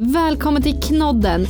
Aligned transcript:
Välkommen 0.00 0.62
till 0.62 0.80
Knodden! 0.80 1.46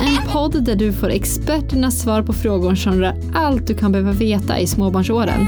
En 0.00 0.28
podd 0.32 0.64
där 0.64 0.74
du 0.74 0.92
får 0.92 1.10
experternas 1.10 2.02
svar 2.02 2.22
på 2.22 2.32
frågor 2.32 2.74
som 2.74 3.00
rör 3.00 3.14
allt 3.34 3.66
du 3.66 3.74
kan 3.74 3.92
behöva 3.92 4.12
veta 4.12 4.58
i 4.58 4.66
småbarnsåren. 4.66 5.46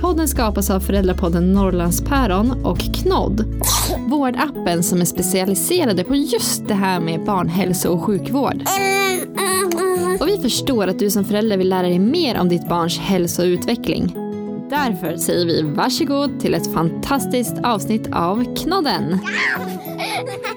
Podden 0.00 0.28
skapas 0.28 0.70
av 0.70 0.80
föräldrapodden 0.80 1.52
Norrlandspäron 1.52 2.64
och 2.64 2.78
Knodd, 2.78 3.44
vårdappen 3.98 4.82
som 4.82 5.00
är 5.00 5.04
specialiserade 5.04 6.04
på 6.04 6.14
just 6.14 6.68
det 6.68 6.74
här 6.74 7.00
med 7.00 7.24
barnhälso 7.24 7.88
och 7.88 8.02
sjukvård. 8.02 8.62
Och 10.20 10.28
vi 10.28 10.38
förstår 10.42 10.86
att 10.86 10.98
du 10.98 11.10
som 11.10 11.24
förälder 11.24 11.56
vill 11.56 11.68
lära 11.68 11.82
dig 11.88 11.98
mer 11.98 12.40
om 12.40 12.48
ditt 12.48 12.68
barns 12.68 12.98
hälsa 12.98 13.42
och 13.42 13.46
utveckling. 13.46 14.14
Därför 14.70 15.16
säger 15.16 15.46
vi 15.46 15.62
varsågod 15.62 16.40
till 16.40 16.54
ett 16.54 16.74
fantastiskt 16.74 17.54
avsnitt 17.62 18.08
av 18.12 18.56
Knodden. 18.56 19.18
Ha 20.00 20.06
ha 20.06 20.38
ha! 20.44 20.49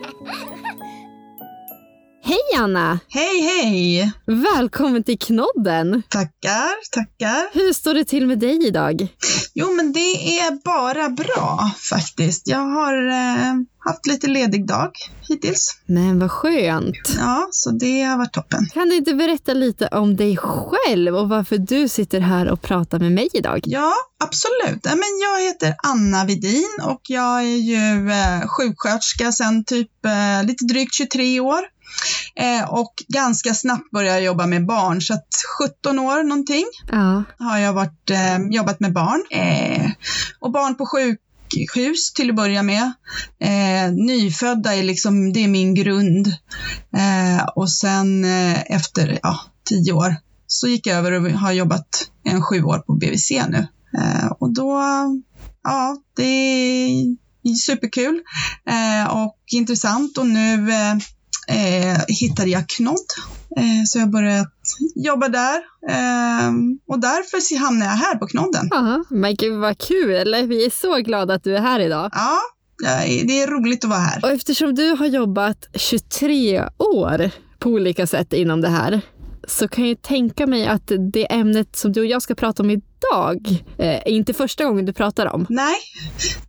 Hej 2.53 2.61
Anna! 2.61 2.99
Hej, 3.09 3.41
hej! 3.41 4.11
Välkommen 4.25 5.03
till 5.03 5.19
Knodden! 5.19 6.03
Tackar, 6.09 6.91
tackar. 6.91 7.53
Hur 7.53 7.73
står 7.73 7.93
det 7.93 8.05
till 8.05 8.27
med 8.27 8.39
dig 8.39 8.67
idag? 8.67 9.07
Jo, 9.53 9.71
men 9.71 9.93
det 9.93 10.39
är 10.39 10.63
bara 10.63 11.09
bra 11.09 11.71
faktiskt. 11.89 12.47
Jag 12.47 12.59
har 12.59 13.07
eh, 13.07 13.53
haft 13.85 14.07
lite 14.07 14.27
ledig 14.27 14.67
dag 14.67 14.91
hittills. 15.29 15.77
Men 15.85 16.19
vad 16.19 16.31
skönt! 16.31 17.15
Ja, 17.17 17.47
så 17.51 17.71
det 17.71 18.01
har 18.01 18.17
varit 18.17 18.33
toppen. 18.33 18.65
Kan 18.73 18.89
du 18.89 18.95
inte 18.95 19.13
berätta 19.13 19.53
lite 19.53 19.87
om 19.87 20.15
dig 20.15 20.37
själv 20.37 21.15
och 21.15 21.29
varför 21.29 21.57
du 21.57 21.87
sitter 21.87 22.19
här 22.19 22.51
och 22.51 22.61
pratar 22.61 22.99
med 22.99 23.11
mig 23.11 23.29
idag? 23.33 23.61
Ja, 23.63 23.93
absolut. 24.23 24.83
Men 24.83 25.19
jag 25.21 25.41
heter 25.41 25.75
Anna 25.83 26.25
Vidin 26.25 26.79
och 26.83 27.01
jag 27.07 27.39
är 27.39 27.57
ju 27.57 28.11
eh, 28.11 28.47
sjuksköterska 28.47 29.31
sedan 29.31 29.63
typ 29.63 30.05
eh, 30.05 30.47
lite 30.47 30.65
drygt 30.65 30.93
23 30.93 31.39
år. 31.39 31.72
Eh, 32.35 32.69
och 32.73 32.93
ganska 33.07 33.53
snabbt 33.53 33.91
började 33.91 34.17
jag 34.17 34.25
jobba 34.25 34.45
med 34.45 34.65
barn, 34.65 35.01
så 35.01 35.13
att 35.13 35.27
17 35.59 35.99
år 35.99 36.23
någonting 36.23 36.65
Ja. 36.91 37.23
har 37.39 37.57
jag 37.57 37.73
varit, 37.73 38.09
eh, 38.09 38.37
jobbat 38.51 38.79
med 38.79 38.93
barn. 38.93 39.23
Eh, 39.31 39.91
och 40.39 40.51
barn 40.51 40.75
på 40.75 40.85
sjukhus 40.85 42.13
till 42.13 42.29
att 42.29 42.35
börja 42.35 42.63
med. 42.63 42.91
Eh, 43.39 43.91
nyfödda 43.93 44.75
är 44.75 44.83
liksom, 44.83 45.33
det 45.33 45.43
är 45.43 45.47
min 45.47 45.73
grund. 45.75 46.27
Eh, 46.97 47.43
och 47.55 47.71
sen 47.71 48.25
efter 48.65 49.19
ja, 49.23 49.39
tio 49.69 49.93
år 49.93 50.15
så 50.47 50.67
gick 50.67 50.87
jag 50.87 50.97
över 50.97 51.11
och 51.11 51.31
har 51.31 51.51
jobbat 51.51 51.87
en 52.23 52.41
sju 52.41 52.63
år 52.63 52.79
på 52.79 52.93
BVC 52.93 53.31
nu. 53.49 53.67
Och 54.39 54.53
då, 54.53 54.81
ja, 55.63 55.97
det 56.15 56.23
är 56.23 57.15
superkul 57.65 58.21
och 59.09 59.37
intressant 59.51 60.17
och 60.17 60.27
nu 60.27 60.67
eh, 61.47 61.97
hittade 62.07 62.49
jag 62.49 62.69
Knodd. 62.69 63.07
Eh, 63.57 63.83
så 63.87 63.99
jag 63.99 64.09
började 64.09 64.49
jobba 64.95 65.27
där 65.27 65.55
eh, 65.89 66.51
och 66.87 66.99
därför 66.99 67.59
hamnade 67.59 67.91
jag 67.91 67.97
här 67.97 68.15
på 68.15 68.27
Knodden. 68.27 68.67
ja. 68.71 69.03
Men 69.09 69.35
gud 69.35 69.59
vad 69.59 69.77
kul! 69.77 70.47
Vi 70.47 70.65
är 70.65 70.69
så 70.69 70.97
glada 70.97 71.33
att 71.33 71.43
du 71.43 71.55
är 71.55 71.61
här 71.61 71.79
idag. 71.79 72.09
Ja, 72.13 72.37
ja, 72.83 73.23
det 73.27 73.41
är 73.41 73.47
roligt 73.47 73.83
att 73.83 73.89
vara 73.89 73.99
här. 73.99 74.19
Och 74.23 74.31
eftersom 74.31 74.75
du 74.75 74.89
har 74.89 75.05
jobbat 75.05 75.67
23 75.73 76.63
år 76.77 77.31
på 77.59 77.69
olika 77.69 78.07
sätt 78.07 78.33
inom 78.33 78.61
det 78.61 78.69
här 78.69 79.01
så 79.47 79.67
kan 79.67 79.87
jag 79.87 80.01
tänka 80.01 80.47
mig 80.47 80.67
att 80.67 80.91
det 81.13 81.33
ämnet 81.33 81.75
som 81.75 81.91
du 81.91 81.99
och 81.99 82.05
jag 82.07 82.21
ska 82.21 82.35
prata 82.35 82.63
om 82.63 82.69
idag 82.69 82.83
eh, 83.77 83.87
är 83.87 84.07
inte 84.09 84.33
första 84.33 84.65
gången 84.65 84.85
du 84.85 84.93
pratar 84.93 85.25
om. 85.25 85.45
Nej, 85.49 85.75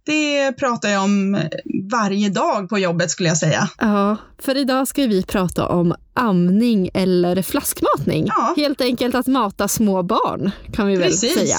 det 0.05 0.53
pratar 0.53 0.89
jag 0.89 1.05
om 1.05 1.39
varje 1.93 2.29
dag 2.29 2.69
på 2.69 2.79
jobbet 2.79 3.11
skulle 3.11 3.29
jag 3.29 3.39
säga. 3.39 3.69
Ja, 3.79 4.17
för 4.39 4.57
idag 4.57 4.89
ska 4.89 5.07
vi 5.07 5.23
prata 5.23 5.69
om 5.69 5.95
amning 6.15 6.91
eller 6.95 7.43
flaskmatning. 7.43 8.27
Ja. 8.27 8.55
Helt 8.57 8.81
enkelt 8.81 9.15
att 9.15 9.27
mata 9.27 9.69
små 9.69 10.03
barn 10.03 10.51
kan 10.73 10.87
vi 10.87 10.97
väl 10.97 11.09
Precis, 11.09 11.35
säga. 11.35 11.57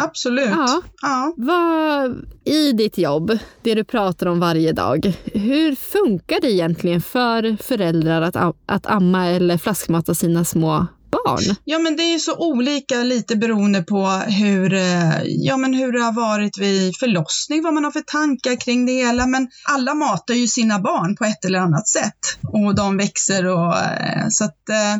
absolut. 0.00 0.48
Ja. 0.50 0.82
Ja. 1.02 1.34
Vad, 1.36 2.16
I 2.44 2.72
ditt 2.72 2.98
jobb, 2.98 3.38
det 3.62 3.74
du 3.74 3.84
pratar 3.84 4.26
om 4.26 4.40
varje 4.40 4.72
dag, 4.72 5.12
hur 5.24 5.74
funkar 5.74 6.40
det 6.40 6.52
egentligen 6.52 7.00
för 7.00 7.62
föräldrar 7.62 8.22
att, 8.22 8.56
att 8.66 8.86
amma 8.86 9.26
eller 9.26 9.58
flaskmata 9.58 10.14
sina 10.14 10.44
små 10.44 10.86
barn? 11.26 11.56
Ja, 11.64 11.78
men 11.78 11.96
det 11.96 12.02
är 12.02 12.12
ju 12.12 12.18
så 12.18 12.36
olika 12.36 13.02
lite 13.02 13.36
beroende 13.36 13.82
på 13.82 14.06
hur, 14.26 14.72
eh, 14.74 15.22
ja, 15.24 15.56
men 15.56 15.74
hur 15.74 15.92
det 15.92 16.02
har 16.02 16.12
varit 16.12 16.58
vid 16.58 16.96
förlossning, 16.96 17.62
vad 17.62 17.74
man 17.74 17.84
har 17.84 17.90
för 17.90 18.00
tankar 18.00 18.60
kring 18.60 18.86
det 18.86 18.92
hela. 18.92 19.26
Men 19.26 19.48
alla 19.68 19.94
matar 19.94 20.34
ju 20.34 20.46
sina 20.46 20.78
barn 20.78 21.16
på 21.16 21.24
ett 21.24 21.44
eller 21.44 21.58
annat 21.58 21.88
sätt 21.88 22.18
och 22.52 22.74
de 22.74 22.96
växer 22.96 23.46
och 23.46 23.78
eh, 23.78 24.26
så 24.28 24.44
att, 24.44 24.68
eh, 24.68 24.96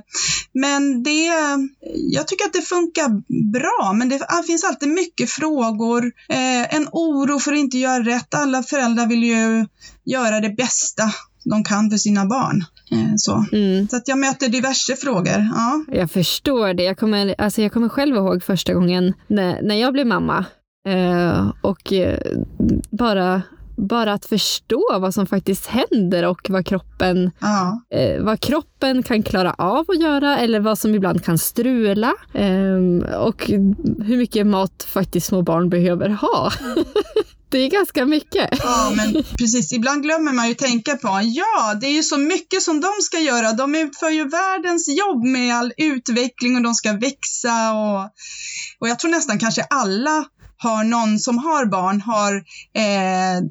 men 0.53 1.03
det, 1.03 1.31
jag 2.13 2.27
tycker 2.29 2.45
att 2.45 2.53
det 2.53 2.63
funkar 2.63 3.09
bra, 3.53 3.93
men 3.93 4.09
det 4.09 4.21
finns 4.47 4.65
alltid 4.65 4.89
mycket 4.89 5.31
frågor, 5.31 6.13
en 6.69 6.89
oro 6.93 7.39
för 7.39 7.53
att 7.53 7.59
inte 7.59 7.79
göra 7.79 8.03
rätt. 8.03 8.35
Alla 8.35 8.63
föräldrar 8.63 9.07
vill 9.07 9.25
ju 9.25 9.67
göra 10.05 10.41
det 10.41 10.51
bästa 10.51 11.13
de 11.51 11.65
kan 11.65 11.91
för 11.91 11.97
sina 11.97 12.27
barn. 12.27 12.65
Eh, 12.91 13.13
så. 13.17 13.45
Mm. 13.53 13.89
så 13.89 13.97
att 13.97 14.09
jag 14.09 14.19
möter 14.19 14.49
diverse 14.49 14.97
frågor. 14.97 15.49
Ja. 15.55 15.85
Jag 15.89 16.11
förstår 16.11 16.75
det. 16.75 16.83
Jag 16.83 16.99
kommer, 16.99 17.35
alltså 17.39 17.63
jag 17.63 17.73
kommer 17.73 17.89
själv 17.89 18.17
ihåg 18.17 18.43
första 18.43 18.75
gången 18.75 19.15
när, 19.27 19.63
när 19.63 19.75
jag 19.75 19.93
blev 19.93 20.07
mamma. 20.07 20.45
Eh, 20.89 21.53
och 21.61 21.93
eh, 21.93 22.19
bara, 22.91 23.43
bara 23.77 24.13
att 24.13 24.25
förstå 24.27 24.99
vad 25.01 25.15
som 25.15 25.27
faktiskt 25.27 25.67
händer 25.67 26.25
och 26.27 26.47
vad 26.51 26.67
kroppen, 26.67 27.31
Ja. 27.41 27.83
eh, 27.99 28.23
vad 28.25 28.41
kroppen 28.41 29.03
kan 29.03 29.23
klara 29.23 29.53
av 29.59 29.85
att 29.89 30.01
göra 30.01 30.39
eller 30.39 30.61
vad 30.61 30.79
som 30.79 30.95
ibland 30.95 31.25
kan 31.25 31.39
strula. 31.39 32.15
Eh, 32.35 33.17
och 33.19 33.43
hur 34.07 34.17
mycket 34.17 34.47
mat 34.47 34.87
faktiskt 34.89 35.27
små 35.27 35.43
barn 35.43 35.69
behöver 35.71 36.09
ha. 36.09 36.53
det 37.49 37.59
är 37.59 37.71
ganska 37.71 38.07
mycket. 38.07 38.49
Ja, 38.63 38.93
men 38.97 39.23
precis. 39.39 39.73
Ibland 39.73 40.03
glömmer 40.03 40.33
man 40.33 40.49
ju 40.49 40.55
tänka 40.55 40.97
på, 40.97 41.21
ja, 41.25 41.75
det 41.81 41.87
är 41.87 41.93
ju 41.93 42.03
så 42.03 42.19
mycket 42.19 42.63
som 42.63 42.81
de 42.81 42.89
ska 43.03 43.19
göra. 43.19 43.53
De 43.53 43.75
utför 43.75 44.11
ju 44.11 44.29
världens 44.29 44.89
jobb 44.89 45.25
med 45.25 45.55
all 45.57 45.73
utveckling 45.77 46.57
och 46.57 46.63
de 46.63 46.75
ska 46.75 46.93
växa 46.93 47.73
och, 47.73 48.01
och 48.81 48.89
jag 48.89 48.99
tror 48.99 49.11
nästan 49.11 49.39
kanske 49.39 49.63
alla 49.71 50.25
har 50.59 50.85
någon 50.85 51.19
som 51.19 51.39
har 51.39 51.67
barn, 51.67 52.01
har, 52.01 52.35
eh, 52.75 53.43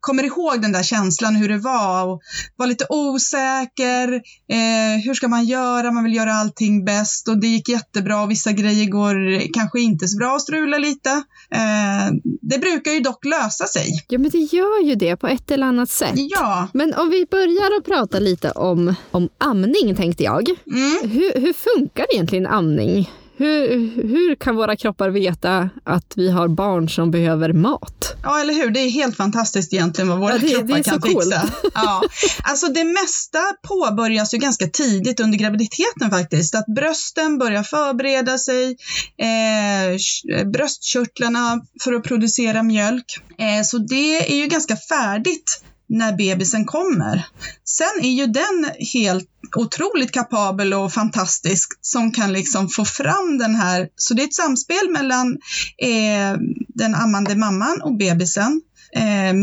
kommer 0.00 0.22
ihåg 0.24 0.62
den 0.62 0.72
där 0.72 0.82
känslan 0.82 1.36
hur 1.36 1.48
det 1.48 1.58
var 1.58 2.04
och 2.06 2.20
var 2.56 2.66
lite 2.66 2.86
osäker. 2.88 4.12
Eh, 4.48 5.04
hur 5.04 5.14
ska 5.14 5.28
man 5.28 5.44
göra? 5.44 5.90
Man 5.90 6.04
vill 6.04 6.14
göra 6.14 6.34
allting 6.34 6.84
bäst 6.84 7.28
och 7.28 7.38
det 7.38 7.46
gick 7.46 7.68
jättebra 7.68 8.22
och 8.22 8.30
vissa 8.30 8.52
grejer 8.52 8.86
går 8.86 9.52
kanske 9.52 9.80
inte 9.80 10.08
så 10.08 10.18
bra 10.18 10.34
och 10.34 10.42
strula 10.42 10.78
lite. 10.78 11.10
Eh, 11.50 12.12
det 12.42 12.58
brukar 12.58 12.90
ju 12.92 13.00
dock 13.00 13.24
lösa 13.24 13.66
sig. 13.66 13.88
Ja, 14.08 14.18
men 14.18 14.30
det 14.30 14.38
gör 14.38 14.82
ju 14.84 14.94
det 14.94 15.16
på 15.16 15.26
ett 15.28 15.50
eller 15.50 15.66
annat 15.66 15.90
sätt. 15.90 16.12
Ja, 16.14 16.68
Men 16.74 16.94
om 16.94 17.10
vi 17.10 17.26
börjar 17.30 17.78
att 17.78 17.84
prata 17.84 18.18
lite 18.18 18.50
om, 18.50 18.94
om 19.10 19.28
amning 19.38 19.96
tänkte 19.96 20.22
jag. 20.24 20.48
mm. 20.48 21.10
Hur, 21.10 21.40
hur 21.40 21.52
funkar 21.52 22.06
egentligen 22.14 22.46
amning? 22.46 23.10
Hur, 23.42 23.68
hur 24.08 24.34
kan 24.34 24.56
våra 24.56 24.76
kroppar 24.76 25.10
veta 25.10 25.70
att 25.84 26.12
vi 26.16 26.30
har 26.30 26.48
barn 26.48 26.88
som 26.88 27.10
behöver 27.10 27.52
mat? 27.52 28.14
ja 28.22 28.40
eller 28.40 28.54
hur? 28.54 28.70
Det 28.70 28.80
är 28.80 28.90
helt 28.90 29.16
fantastiskt 29.16 29.72
egentligen 29.72 30.08
vad 30.08 30.18
våra 30.18 30.32
Ja, 30.32 30.38
det- 30.38 30.46
det 30.46 30.52
kroppar 30.54 30.82
så 30.82 30.90
kan 30.90 31.00
coolt. 31.00 31.24
fixa. 31.24 31.48
Ja. 31.74 32.02
Alltså 32.42 32.66
det 32.66 32.84
mesta 32.84 33.38
påbörjas 33.68 34.34
ju 34.34 34.38
ganska 34.38 34.66
tidigt 34.66 35.20
under 35.20 35.38
graviditeten 35.38 36.10
faktiskt. 36.10 36.54
Att 36.54 36.66
brösten 36.66 37.38
börjar 37.38 37.62
förbereda 37.62 38.38
sig, 38.38 38.76
eh, 39.18 39.94
sh- 39.96 40.52
bröstkörtlarna 40.52 41.60
för 41.84 41.92
att 41.92 42.02
producera 42.04 42.62
mjölk. 42.62 43.04
Eh, 43.38 43.62
så 43.64 43.78
det 43.78 44.32
är 44.32 44.36
ju 44.36 44.46
ganska 44.46 44.76
färdigt 44.76 45.62
när 45.88 46.12
bebisen 46.12 46.64
kommer. 46.64 47.26
Sen 47.64 48.04
är 48.04 48.10
ju 48.12 48.26
den 48.26 48.70
helt 48.92 49.28
otroligt 49.56 50.12
kapabel 50.12 50.74
och 50.74 50.92
fantastisk 50.92 51.68
som 51.80 52.12
kan 52.12 52.32
liksom 52.32 52.68
få 52.68 52.84
fram 52.84 53.38
den 53.38 53.54
här, 53.54 53.88
så 53.96 54.14
det 54.14 54.22
är 54.22 54.26
ett 54.26 54.34
samspel 54.34 54.90
mellan 54.90 55.38
eh, 55.78 56.40
den 56.68 56.94
ammande 56.94 57.36
mamman 57.36 57.82
och 57.82 57.96
bebisen. 57.96 58.62
Eh, 58.96 59.34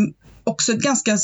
också 0.44 0.73
ett 0.73 0.81
ganska 0.81 1.17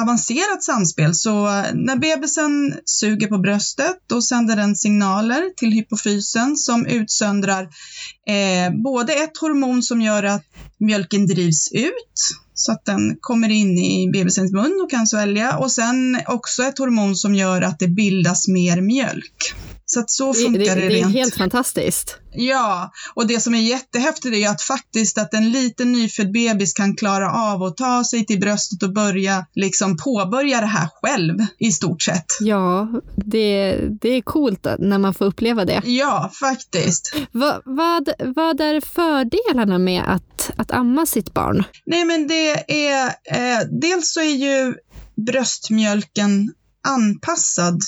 avancerat 0.00 0.64
samspel. 0.64 1.14
Så 1.14 1.46
eh, 1.46 1.64
när 1.74 1.96
bebisen 1.96 2.74
suger 2.84 3.26
på 3.26 3.38
bröstet, 3.38 3.96
då 4.06 4.22
sänder 4.22 4.56
den 4.56 4.76
signaler 4.76 5.50
till 5.56 5.72
hypofysen 5.72 6.56
som 6.56 6.86
utsöndrar 6.86 7.62
eh, 8.28 8.82
både 8.82 9.12
ett 9.12 9.38
hormon 9.40 9.82
som 9.82 10.02
gör 10.02 10.22
att 10.22 10.44
mjölken 10.78 11.26
drivs 11.26 11.72
ut 11.72 12.36
så 12.58 12.72
att 12.72 12.84
den 12.84 13.16
kommer 13.20 13.48
in 13.48 13.78
i 13.78 14.10
bebisens 14.12 14.52
mun 14.52 14.80
och 14.84 14.90
kan 14.90 15.06
svälja. 15.06 15.58
Och 15.58 15.72
sen 15.72 16.20
också 16.26 16.62
ett 16.62 16.78
hormon 16.78 17.16
som 17.16 17.34
gör 17.34 17.62
att 17.62 17.78
det 17.78 17.88
bildas 17.88 18.48
mer 18.48 18.80
mjölk. 18.80 19.54
Så 19.88 20.00
att 20.00 20.10
så 20.10 20.34
funkar 20.34 20.58
det, 20.58 20.58
det, 20.58 20.74
det, 20.74 20.80
det 20.80 20.86
är 20.86 20.90
rent. 20.90 21.12
helt 21.12 21.34
fantastiskt. 21.34 22.18
Ja, 22.36 22.92
och 23.14 23.26
det 23.26 23.40
som 23.40 23.54
är 23.54 23.58
jättehäftigt 23.58 24.36
är 24.36 24.48
att 24.48 24.62
faktiskt 24.62 25.18
att 25.18 25.34
en 25.34 25.50
liten 25.50 25.92
nyfödd 25.92 26.32
bebis 26.32 26.72
kan 26.72 26.96
klara 26.96 27.32
av 27.32 27.62
att 27.62 27.76
ta 27.76 28.04
sig 28.04 28.26
till 28.26 28.40
bröstet 28.40 28.82
och 28.82 28.92
börja 28.92 29.46
liksom 29.54 29.96
påbörja 29.96 30.60
det 30.60 30.66
här 30.66 30.88
själv 31.02 31.38
i 31.58 31.72
stort 31.72 32.02
sett. 32.02 32.24
Ja, 32.40 32.88
det, 33.16 33.78
det 34.00 34.08
är 34.08 34.22
coolt 34.22 34.66
när 34.78 34.98
man 34.98 35.14
får 35.14 35.24
uppleva 35.24 35.64
det. 35.64 35.82
Ja, 35.84 36.30
faktiskt. 36.40 37.14
Va, 37.32 37.60
vad, 37.64 38.10
vad 38.18 38.60
är 38.60 38.80
fördelarna 38.80 39.78
med 39.78 40.02
att, 40.06 40.50
att 40.56 40.70
amma 40.70 41.06
sitt 41.06 41.34
barn? 41.34 41.64
Nej, 41.86 42.04
men 42.04 42.28
det 42.28 42.45
är 42.68 43.06
eh, 43.06 43.66
dels 43.80 44.12
så 44.12 44.20
är 44.20 44.34
ju 44.34 44.74
bröstmjölken 45.16 46.52
anpassad 46.88 47.80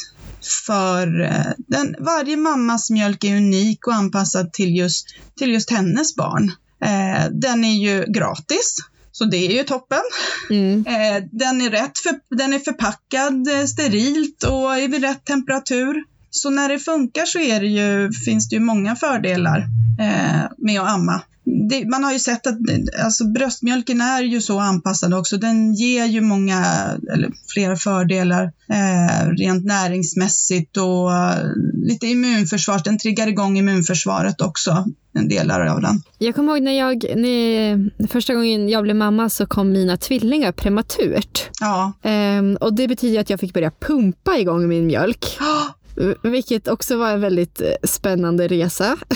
för 0.66 1.22
eh, 1.22 1.52
den, 1.58 1.96
varje 1.99 2.37
mammas 2.37 2.90
mjölk 2.90 3.25
är 3.25 3.37
unik 3.37 3.87
och 3.87 3.94
anpassad 3.94 4.52
till 4.52 4.76
just, 4.76 5.06
till 5.38 5.52
just 5.52 5.70
hennes 5.70 6.16
barn. 6.16 6.52
Eh, 6.84 7.31
den 7.31 7.64
är 7.64 7.75
ju 7.75 8.05
gratis, 8.12 8.76
så 9.12 9.25
det 9.25 9.37
är 9.37 9.52
ju 9.52 9.64
toppen. 9.64 10.02
Mm. 10.50 10.87
Eh, 10.87 11.25
den, 11.32 11.61
är 11.61 11.70
rätt 11.70 11.99
för, 11.99 12.37
den 12.37 12.52
är 12.52 12.58
förpackad 12.58 13.49
eh, 13.49 13.64
sterilt 13.64 14.43
och 14.43 14.76
är 14.76 14.88
vid 14.88 15.02
rätt 15.02 15.25
temperatur. 15.25 16.04
Så 16.31 16.50
när 16.50 16.69
det 16.69 16.78
funkar 16.78 17.25
så 17.25 17.38
är 17.38 17.61
det 17.61 17.66
ju, 17.66 18.12
finns 18.12 18.49
det 18.49 18.56
ju 18.56 18.61
många 18.61 18.96
fördelar 18.96 19.58
eh, 20.00 20.50
med 20.58 20.81
att 20.81 20.88
amma. 20.88 21.20
Det, 21.68 21.88
man 21.88 22.04
har 22.04 22.12
ju 22.12 22.18
sett 22.18 22.46
att 22.46 22.58
alltså, 23.04 23.24
bröstmjölken 23.24 24.00
är 24.00 24.22
ju 24.22 24.40
så 24.40 24.58
anpassad 24.58 25.14
också. 25.14 25.36
Den 25.36 25.74
ger 25.74 26.04
ju 26.04 26.20
många, 26.20 26.64
eller 27.12 27.32
flera 27.48 27.76
fördelar 27.76 28.44
eh, 28.68 29.28
rent 29.28 29.64
näringsmässigt 29.64 30.76
och 30.76 31.12
eh, 31.12 31.36
lite 31.74 32.06
immunförsvar. 32.06 32.80
Den 32.84 32.98
triggar 32.98 33.26
igång 33.26 33.58
immunförsvaret 33.58 34.40
också, 34.40 34.84
en 35.12 35.28
delar 35.28 35.66
av 35.66 35.80
den. 35.80 36.02
Jag 36.18 36.34
kommer 36.34 36.52
ihåg 36.52 36.62
när 36.62 36.78
jag, 36.78 37.04
när, 37.16 38.06
första 38.08 38.34
gången 38.34 38.68
jag 38.68 38.82
blev 38.82 38.96
mamma 38.96 39.28
så 39.28 39.46
kom 39.46 39.72
mina 39.72 39.96
tvillingar 39.96 40.52
prematurt. 40.52 41.50
Ja. 41.60 41.92
Ehm, 42.02 42.56
och 42.60 42.74
det 42.74 42.88
betyder 42.88 43.20
att 43.20 43.30
jag 43.30 43.40
fick 43.40 43.54
börja 43.54 43.70
pumpa 43.70 44.38
igång 44.38 44.68
min 44.68 44.86
mjölk. 44.86 45.38
Vilket 46.22 46.68
också 46.68 46.96
var 46.96 47.10
en 47.10 47.20
väldigt 47.20 47.60
eh, 47.60 47.72
spännande 47.82 48.48
resa. 48.48 48.96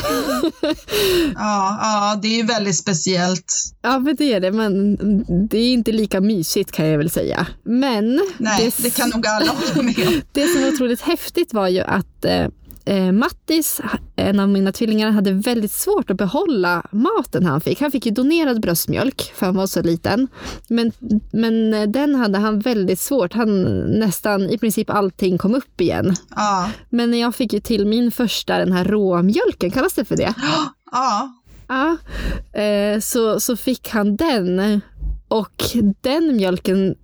ja, 1.34 1.78
ja, 1.82 2.18
det 2.22 2.28
är 2.28 2.36
ju 2.36 2.42
väldigt 2.42 2.76
speciellt. 2.76 3.54
Ja, 3.82 3.98
men 3.98 4.16
det 4.16 4.32
är 4.32 4.40
det. 4.40 4.52
Men 4.52 4.96
det 5.48 5.58
är 5.58 5.72
inte 5.72 5.92
lika 5.92 6.20
mysigt 6.20 6.72
kan 6.72 6.88
jag 6.88 6.98
väl 6.98 7.10
säga. 7.10 7.46
Men 7.62 8.20
Nej, 8.38 8.72
det, 8.76 8.82
det 8.82 8.90
kan 8.90 9.10
nog 9.10 9.26
alla 9.26 9.52
hålla 9.52 9.82
med. 9.82 10.22
Det 10.32 10.46
som 10.46 10.62
var 10.62 10.68
otroligt 10.68 11.00
häftigt 11.00 11.54
var 11.54 11.68
ju 11.68 11.80
att 11.80 12.24
eh, 12.84 13.06
eh, 13.06 13.12
Mattis, 13.12 13.80
en 14.16 14.40
av 14.40 14.48
mina 14.48 14.72
tvillingar, 14.72 15.10
hade 15.10 15.32
väldigt 15.32 15.72
svårt 15.72 16.10
att 16.10 16.16
behålla 16.16 16.86
maten 16.90 17.46
han 17.46 17.60
fick. 17.60 17.80
Han 17.80 17.90
fick 17.90 18.06
ju 18.06 18.12
donerad 18.12 18.60
bröstmjölk 18.60 19.32
för 19.34 19.46
han 19.46 19.56
var 19.56 19.66
så 19.66 19.82
liten. 19.82 20.28
Men, 20.68 20.92
men 21.32 21.92
den 21.92 22.14
hade 22.14 22.38
han 22.38 22.58
väldigt 22.58 23.00
svårt. 23.00 23.32
Han 23.32 23.62
nästan 23.98 24.50
i 24.50 24.58
princip 24.58 24.90
allting 24.90 25.38
kom 25.38 25.54
upp 25.54 25.80
igen. 25.80 26.14
Ja. 26.36 26.70
Men 26.90 27.10
när 27.10 27.20
jag 27.20 27.34
fick 27.34 27.52
ju 27.52 27.60
till 27.60 27.86
min 27.86 28.10
första, 28.10 28.58
den 28.58 28.72
här 28.72 28.84
råmjölken, 28.84 29.70
kallas 29.70 29.94
det 29.94 30.04
för 30.04 30.16
det? 30.16 30.34
Ja. 30.92 31.32
Ja. 31.68 31.96
Eh, 32.60 33.00
så, 33.00 33.40
så 33.40 33.56
fick 33.56 33.88
han 33.88 34.16
den. 34.16 34.80
Och 35.28 35.62
den 36.00 36.36
mjölken 36.36 36.94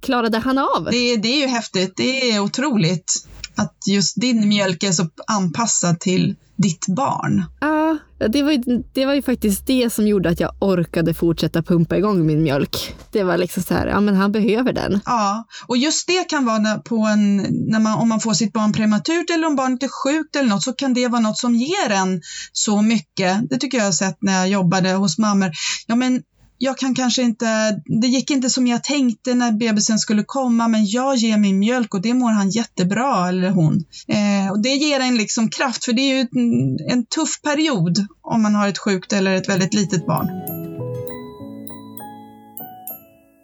klarade 0.00 0.38
han 0.38 0.58
av. 0.58 0.84
Det, 0.84 1.16
det 1.16 1.28
är 1.28 1.40
ju 1.40 1.46
häftigt. 1.46 1.92
Det 1.96 2.30
är 2.30 2.40
otroligt 2.40 3.26
att 3.56 3.76
just 3.86 4.20
din 4.20 4.48
mjölk 4.48 4.82
är 4.82 4.92
så 4.92 5.08
anpassad 5.26 6.00
till 6.00 6.36
ditt 6.56 6.86
barn. 6.86 7.44
Ja, 7.60 7.98
det 8.28 8.42
var, 8.42 8.52
ju, 8.52 8.82
det 8.92 9.06
var 9.06 9.14
ju 9.14 9.22
faktiskt 9.22 9.66
det 9.66 9.92
som 9.92 10.06
gjorde 10.06 10.28
att 10.28 10.40
jag 10.40 10.52
orkade 10.60 11.14
fortsätta 11.14 11.62
pumpa 11.62 11.96
igång 11.96 12.26
min 12.26 12.42
mjölk. 12.42 12.94
Det 13.12 13.22
var 13.22 13.36
liksom 13.36 13.62
så 13.62 13.74
här, 13.74 13.86
ja 13.86 14.00
men 14.00 14.14
han 14.14 14.32
behöver 14.32 14.72
den. 14.72 15.00
Ja, 15.04 15.46
och 15.66 15.76
just 15.76 16.06
det 16.06 16.24
kan 16.24 16.44
vara 16.44 16.58
när, 16.58 16.78
på 16.78 16.96
en, 16.96 17.36
när 17.70 17.80
man, 17.80 17.98
om 17.98 18.08
man 18.08 18.20
får 18.20 18.34
sitt 18.34 18.52
barn 18.52 18.72
prematurt 18.72 19.30
eller 19.30 19.46
om 19.46 19.56
barnet 19.56 19.82
är 19.82 19.88
sjukt 20.04 20.36
eller 20.36 20.48
något 20.48 20.62
så 20.62 20.72
kan 20.72 20.94
det 20.94 21.08
vara 21.08 21.20
något 21.20 21.38
som 21.38 21.54
ger 21.54 21.90
en 21.90 22.22
så 22.52 22.82
mycket. 22.82 23.50
Det 23.50 23.58
tycker 23.58 23.78
jag 23.78 23.84
har 23.84 23.92
sett 23.92 24.16
när 24.20 24.38
jag 24.38 24.48
jobbade 24.48 24.92
hos 24.92 25.18
mammor. 25.18 25.50
Ja 25.86 25.96
men 25.96 26.22
jag 26.58 26.78
kan 26.78 26.94
kanske 26.94 27.22
inte, 27.22 27.80
det 27.84 28.06
gick 28.06 28.30
inte 28.30 28.50
som 28.50 28.66
jag 28.66 28.84
tänkte 28.84 29.34
när 29.34 29.52
bebisen 29.52 29.98
skulle 29.98 30.22
komma, 30.26 30.68
men 30.68 30.86
jag 30.86 31.16
ger 31.16 31.38
min 31.38 31.58
mjölk 31.58 31.94
och 31.94 32.02
det 32.02 32.14
mår 32.14 32.30
han 32.30 32.50
jättebra, 32.50 33.28
eller 33.28 33.50
hon. 33.50 33.84
Eh, 34.08 34.50
och 34.50 34.62
det 34.62 34.74
ger 34.74 35.00
en 35.00 35.16
liksom 35.16 35.50
kraft, 35.50 35.84
för 35.84 35.92
det 35.92 36.02
är 36.02 36.16
ju 36.16 36.20
en, 36.20 36.78
en 36.90 37.06
tuff 37.06 37.42
period 37.42 38.06
om 38.22 38.42
man 38.42 38.54
har 38.54 38.68
ett 38.68 38.78
sjukt 38.78 39.12
eller 39.12 39.34
ett 39.34 39.48
väldigt 39.48 39.74
litet 39.74 40.06
barn. 40.06 40.55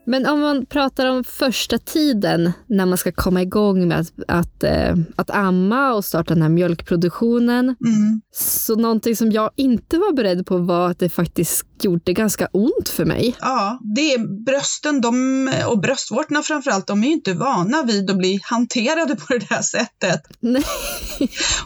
Men 0.04 0.26
om 0.26 0.40
man 0.40 0.66
pratar 0.66 1.06
om 1.06 1.24
första 1.24 1.78
tiden 1.78 2.52
när 2.66 2.86
man 2.86 2.98
ska 2.98 3.12
komma 3.12 3.42
igång 3.42 3.88
med 3.88 4.00
att, 4.00 4.12
att, 4.28 4.64
äh, 4.64 4.94
att 5.16 5.30
amma 5.30 5.92
och 5.92 6.04
starta 6.04 6.34
den 6.34 6.42
här 6.42 6.48
mjölkproduktionen. 6.48 7.64
Mm. 7.64 8.20
Så 8.32 8.76
någonting 8.76 9.16
som 9.16 9.32
jag 9.32 9.50
inte 9.56 9.98
var 9.98 10.12
beredd 10.12 10.46
på 10.46 10.58
var 10.58 10.90
att 10.90 10.98
det 10.98 11.08
faktiskt 11.08 11.66
gjorde 11.84 12.12
ganska 12.12 12.48
ont 12.52 12.88
för 12.88 13.04
mig. 13.04 13.36
Ja, 13.40 13.78
det 13.94 14.12
är 14.12 14.44
brösten 14.44 15.00
de, 15.00 15.52
och 15.66 15.80
bröstvårtorna 15.80 16.42
framförallt, 16.42 16.86
de 16.86 17.02
är 17.04 17.06
ju 17.06 17.12
inte 17.12 17.32
vana 17.32 17.82
vid 17.82 18.10
att 18.10 18.18
bli 18.18 18.40
hanterade 18.42 19.16
på 19.16 19.32
det 19.32 19.48
där 19.48 19.62
sättet. 19.62 20.22
Nej. 20.40 20.64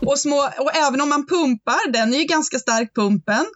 Och, 0.00 0.18
små, 0.18 0.48
och 0.58 0.76
även 0.76 1.00
om 1.00 1.08
man 1.08 1.26
pumpar, 1.26 1.92
den 1.92 2.14
är 2.14 2.18
ju 2.18 2.24
ganska 2.24 2.58
stark 2.58 2.94
pumpen, 2.94 3.46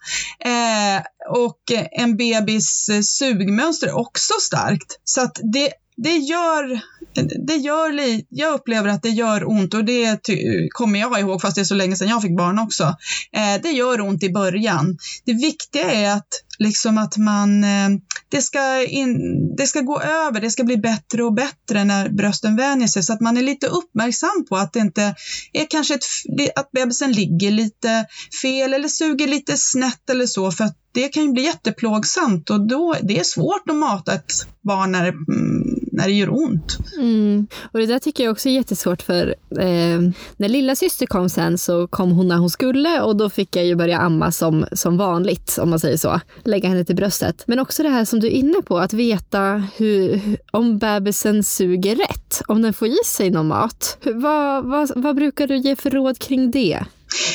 eh, 0.44 1.02
och 1.30 1.72
eh, 1.72 1.86
en 1.90 2.16
bebis 2.16 2.88
eh, 2.88 3.00
sugmönster 3.00 3.86
är 3.86 3.98
också 3.98 4.34
starkt. 4.40 5.00
Så 5.04 5.20
att 5.20 5.40
det, 5.52 5.72
det 5.96 6.16
gör, 6.16 6.80
det 7.46 7.56
gör 7.56 7.92
li, 7.92 8.26
jag 8.28 8.54
upplever 8.54 8.88
att 8.88 9.02
det 9.02 9.08
gör 9.08 9.48
ont 9.48 9.74
och 9.74 9.84
det 9.84 10.16
ty, 10.16 10.68
kommer 10.68 11.00
jag 11.00 11.20
ihåg 11.20 11.40
fast 11.40 11.54
det 11.54 11.60
är 11.60 11.64
så 11.64 11.74
länge 11.74 11.96
sedan 11.96 12.08
jag 12.08 12.22
fick 12.22 12.36
barn 12.36 12.58
också. 12.58 12.84
Eh, 13.32 13.62
det 13.62 13.70
gör 13.70 14.00
ont 14.00 14.22
i 14.22 14.30
början. 14.30 14.98
Det 15.24 15.32
viktiga 15.32 15.90
är 15.90 16.16
att 16.16 16.28
liksom 16.60 16.98
att 16.98 17.16
man, 17.16 17.64
eh, 17.64 17.88
det 18.28 18.42
ska, 18.42 18.84
in, 18.84 19.16
det 19.56 19.66
ska 19.66 19.80
gå 19.80 20.00
över, 20.00 20.40
det 20.40 20.50
ska 20.50 20.64
bli 20.64 20.76
bättre 20.76 21.24
och 21.24 21.34
bättre 21.34 21.84
när 21.84 22.08
brösten 22.08 22.56
vänjer 22.56 22.88
sig. 22.88 23.02
Så 23.02 23.12
att 23.12 23.20
man 23.20 23.36
är 23.36 23.42
lite 23.42 23.66
uppmärksam 23.66 24.46
på 24.48 24.56
att 24.56 24.72
det 24.72 24.80
inte 24.80 25.14
är 25.52 25.66
kanske 25.70 25.94
ett, 25.94 26.04
att 26.56 26.70
bebisen 26.70 27.12
ligger 27.12 27.50
lite 27.50 28.06
fel 28.42 28.74
eller 28.74 28.88
suger 28.88 29.28
lite 29.28 29.56
snett 29.56 30.10
eller 30.10 30.26
så. 30.26 30.50
För 30.50 30.64
att 30.64 30.76
det 30.92 31.08
kan 31.08 31.22
ju 31.22 31.32
bli 31.32 31.42
jätteplågsamt 31.42 32.50
och 32.50 32.68
då, 32.68 32.96
det 33.02 33.18
är 33.18 33.24
svårt 33.24 33.70
att 33.70 33.76
mata 33.76 34.14
ett 34.14 34.32
barn 34.62 34.92
när 34.92 35.04
det, 35.04 35.12
när 35.92 36.06
det 36.06 36.12
gör 36.12 36.32
ont. 36.32 36.78
Mm. 36.96 37.46
Och 37.72 37.78
det 37.78 37.86
där 37.86 37.98
tycker 37.98 38.24
jag 38.24 38.32
också 38.32 38.48
är 38.48 38.52
jättesvårt 38.52 39.02
för 39.02 39.34
eh, 39.60 40.00
när 40.36 40.48
lilla 40.48 40.76
syster 40.76 41.06
kom 41.06 41.28
sen 41.28 41.58
så 41.58 41.86
kom 41.86 42.10
hon 42.10 42.28
när 42.28 42.36
hon 42.36 42.50
skulle 42.50 43.00
och 43.00 43.16
då 43.16 43.30
fick 43.30 43.56
jag 43.56 43.66
ju 43.66 43.74
börja 43.74 43.98
amma 43.98 44.32
som, 44.32 44.66
som 44.72 44.96
vanligt 44.96 45.58
om 45.60 45.70
man 45.70 45.80
säger 45.80 45.96
så. 45.96 46.20
Lägga 46.44 46.68
henne 46.68 46.84
till 46.84 46.96
bröstet. 46.96 47.44
Men 47.46 47.58
också 47.58 47.82
det 47.82 47.88
här 47.88 48.04
som 48.04 48.20
du 48.20 48.26
är 48.26 48.30
inne 48.30 48.62
på, 48.62 48.78
att 48.78 48.92
veta 48.92 49.64
hur, 49.76 50.20
om 50.50 50.78
bebisen 50.78 51.44
suger 51.44 51.96
rätt, 51.96 52.42
om 52.46 52.62
den 52.62 52.72
får 52.72 52.88
i 52.88 52.98
sig 53.06 53.30
någon 53.30 53.46
mat. 53.46 53.98
Vad, 54.04 54.64
vad, 54.64 54.90
vad 54.96 55.16
brukar 55.16 55.46
du 55.46 55.56
ge 55.56 55.76
för 55.76 55.90
råd 55.90 56.18
kring 56.18 56.50
det? 56.50 56.84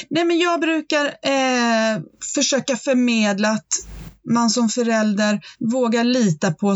Nej, 0.09 0.25
men 0.25 0.39
jag 0.39 0.61
brukar 0.61 1.05
eh, 1.05 2.01
försöka 2.35 2.75
förmedla 2.75 3.49
att 3.49 3.67
man 4.29 4.49
som 4.49 4.69
förälder 4.69 5.39
vågar 5.59 6.03
lita 6.03 6.51
på 6.51 6.75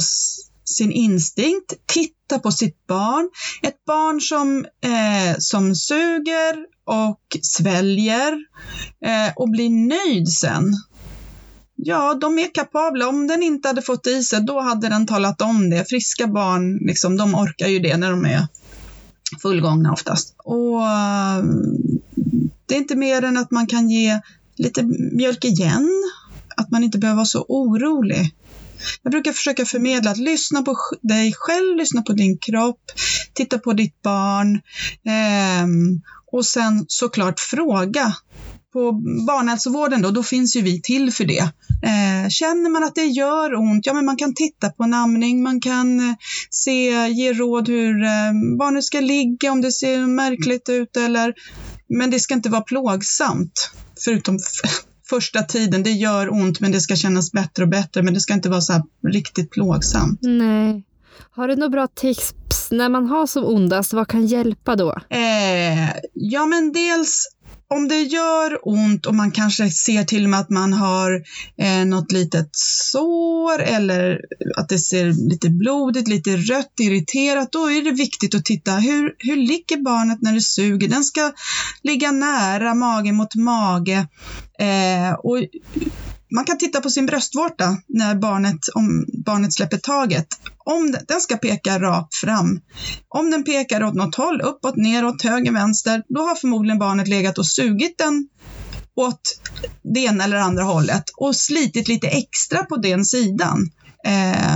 sin 0.76 0.92
instinkt, 0.92 1.74
titta 1.86 2.40
på 2.40 2.52
sitt 2.52 2.88
barn. 2.88 3.30
Ett 3.62 3.86
barn 3.86 4.22
som, 4.22 4.66
eh, 4.84 5.38
som 5.40 5.76
suger 5.76 6.56
och 6.86 7.38
sväljer 7.42 8.34
eh, 9.06 9.34
och 9.36 9.50
blir 9.50 9.70
nöjd 9.70 10.28
sen. 10.28 10.74
Ja, 11.76 12.14
de 12.14 12.40
är 12.40 12.54
kapabla. 12.54 13.08
Om 13.08 13.28
den 13.28 13.44
inte 13.44 13.68
hade 13.68 13.82
fått 13.82 14.08
i 14.08 14.24
sig, 14.24 14.42
då 14.42 14.60
hade 14.60 14.90
den 14.90 15.08
talat 15.08 15.42
om 15.42 15.70
det. 15.70 15.90
Friska 15.90 16.28
barn, 16.28 16.78
liksom, 16.78 17.18
de 17.18 17.36
orkar 17.36 17.68
ju 17.68 17.80
det 17.80 17.98
när 17.98 18.12
de 18.12 18.26
är 18.26 18.48
fullgångna 19.42 19.94
oftast. 19.94 20.36
Och 20.38 20.86
eh, 20.86 21.44
det 22.66 22.76
är 22.76 22.78
inte 22.78 22.96
mer 22.96 23.24
än 23.24 23.38
att 23.38 23.52
man 23.52 23.68
kan 23.68 23.90
ge 23.90 24.22
lite 24.56 24.84
mjölk 25.12 25.46
igen, 25.46 25.90
att 26.56 26.72
man 26.72 26.84
inte 26.84 26.98
behöver 26.98 27.16
vara 27.16 27.26
så 27.26 27.46
orolig. 27.48 28.36
Jag 29.04 29.12
brukar 29.12 29.32
försöka 29.32 29.66
förmedla 29.66 30.12
att 30.12 30.18
lyssna 30.18 30.62
på 30.62 30.78
dig 31.02 31.34
själv, 31.36 31.78
lyssna 31.78 32.02
på 32.02 32.14
din 32.14 32.38
kropp, 32.38 32.82
titta 33.34 33.60
på 33.60 33.74
ditt 33.74 34.02
barn 34.02 34.62
ehm, 35.06 36.02
och 36.32 36.46
sen 36.46 36.86
såklart 36.88 37.40
fråga 37.40 38.16
på 38.74 38.92
barnhälsovården 39.28 40.02
då, 40.02 40.12
då 40.12 40.24
finns 40.24 40.56
ju 40.56 40.62
vi 40.62 40.82
till 40.82 41.12
för 41.12 41.26
det. 41.26 41.52
Eh, 41.84 42.30
känner 42.30 42.70
man 42.70 42.84
att 42.84 42.96
det 42.96 43.06
gör 43.06 43.56
ont, 43.56 43.86
ja 43.86 43.94
men 43.94 44.06
man 44.06 44.18
kan 44.18 44.34
titta 44.36 44.70
på 44.70 44.84
en 44.84 44.94
amning, 44.94 45.44
man 45.44 45.62
kan 45.62 46.00
eh, 46.00 46.16
se, 46.50 47.08
ge 47.08 47.34
råd 47.34 47.68
hur 47.68 48.04
eh, 48.04 48.58
barnet 48.58 48.84
ska 48.84 49.00
ligga, 49.00 49.52
om 49.52 49.62
det 49.62 49.72
ser 49.72 50.08
märkligt 50.08 50.70
ut 50.70 50.98
eller, 50.98 51.34
men 51.90 52.12
det 52.12 52.20
ska 52.20 52.34
inte 52.34 52.50
vara 52.50 52.62
plågsamt, 52.62 53.72
förutom 54.04 54.40
första 55.10 55.42
tiden. 55.42 55.84
Det 55.84 55.92
gör 55.92 56.34
ont, 56.34 56.60
men 56.60 56.72
det 56.72 56.82
ska 56.82 56.96
kännas 56.96 57.32
bättre 57.32 57.64
och 57.64 57.70
bättre, 57.70 58.04
men 58.04 58.14
det 58.14 58.20
ska 58.20 58.34
inte 58.34 58.50
vara 58.50 58.62
så 58.62 58.74
här 58.74 58.84
riktigt 59.08 59.52
plågsamt. 59.52 60.20
Nej. 60.22 60.84
Har 61.32 61.48
du 61.48 61.56
några 61.56 61.70
bra 61.70 61.88
tips 61.88 62.34
när 62.72 62.90
man 62.90 63.06
har 63.06 63.28
som 63.28 63.46
ondast? 63.46 63.94
Vad 63.94 64.08
kan 64.08 64.26
hjälpa 64.26 64.76
då? 64.76 64.96
Eh, 65.10 65.90
ja, 66.14 66.46
men 66.46 66.72
dels 66.72 67.26
om 67.70 67.88
det 67.88 68.02
gör 68.02 68.60
ont 68.62 69.06
och 69.06 69.16
man 69.16 69.32
kanske 69.32 69.70
ser 69.70 70.04
till 70.04 70.24
och 70.24 70.30
med 70.30 70.40
att 70.40 70.50
man 70.50 70.74
har 70.74 71.24
eh, 71.58 71.86
något 71.86 72.12
litet 72.12 72.50
sår 72.92 73.62
eller 73.62 74.20
att 74.58 74.70
det 74.70 74.80
ser 74.80 75.30
lite 75.30 75.50
blodigt, 75.50 76.08
lite 76.08 76.38
rött, 76.38 76.74
irriterat, 76.80 77.52
då 77.52 77.72
är 77.72 77.84
det 77.84 77.92
viktigt 77.92 78.36
att 78.36 78.46
titta 78.46 78.72
hur, 78.72 79.16
hur 79.18 79.36
ligger 79.36 79.84
barnet 79.84 80.22
när 80.22 80.34
det 80.34 80.42
suger? 80.42 80.88
Den 80.88 81.04
ska 81.04 81.32
ligga 81.84 82.12
nära 82.12 82.74
mage 82.74 83.12
mot 83.12 83.36
mage. 83.36 84.08
Eh, 84.60 85.14
och 85.14 85.38
man 86.36 86.46
kan 86.46 86.58
titta 86.58 86.82
på 86.82 86.90
sin 86.90 87.06
bröstvårta 87.06 87.78
när 87.88 88.16
barnet, 88.16 88.60
om 88.76 89.06
barnet 89.26 89.54
släpper 89.54 89.78
taget. 89.78 90.28
Om 90.58 90.92
den, 90.92 91.02
den 91.08 91.22
ska 91.22 91.38
peka 91.38 91.80
rakt 91.80 92.16
fram. 92.16 92.60
Om 93.08 93.32
den 93.32 93.44
pekar 93.44 93.84
åt 93.84 93.94
något 93.94 94.16
håll, 94.16 94.42
uppåt, 94.42 94.76
neråt, 94.76 95.22
höger, 95.22 95.52
vänster, 95.52 96.04
då 96.10 96.22
har 96.22 96.36
förmodligen 96.36 96.80
barnet 96.80 97.08
legat 97.08 97.38
och 97.38 97.48
sugit 97.48 97.98
den 97.98 98.28
åt 98.96 99.22
det 99.94 100.00
ena 100.00 100.24
eller 100.24 100.38
andra 100.38 100.64
hållet 100.64 101.04
och 101.18 101.36
slitit 101.36 101.88
lite 101.88 102.08
extra 102.08 102.64
på 102.64 102.78
den 102.78 103.06
sidan. 103.06 103.70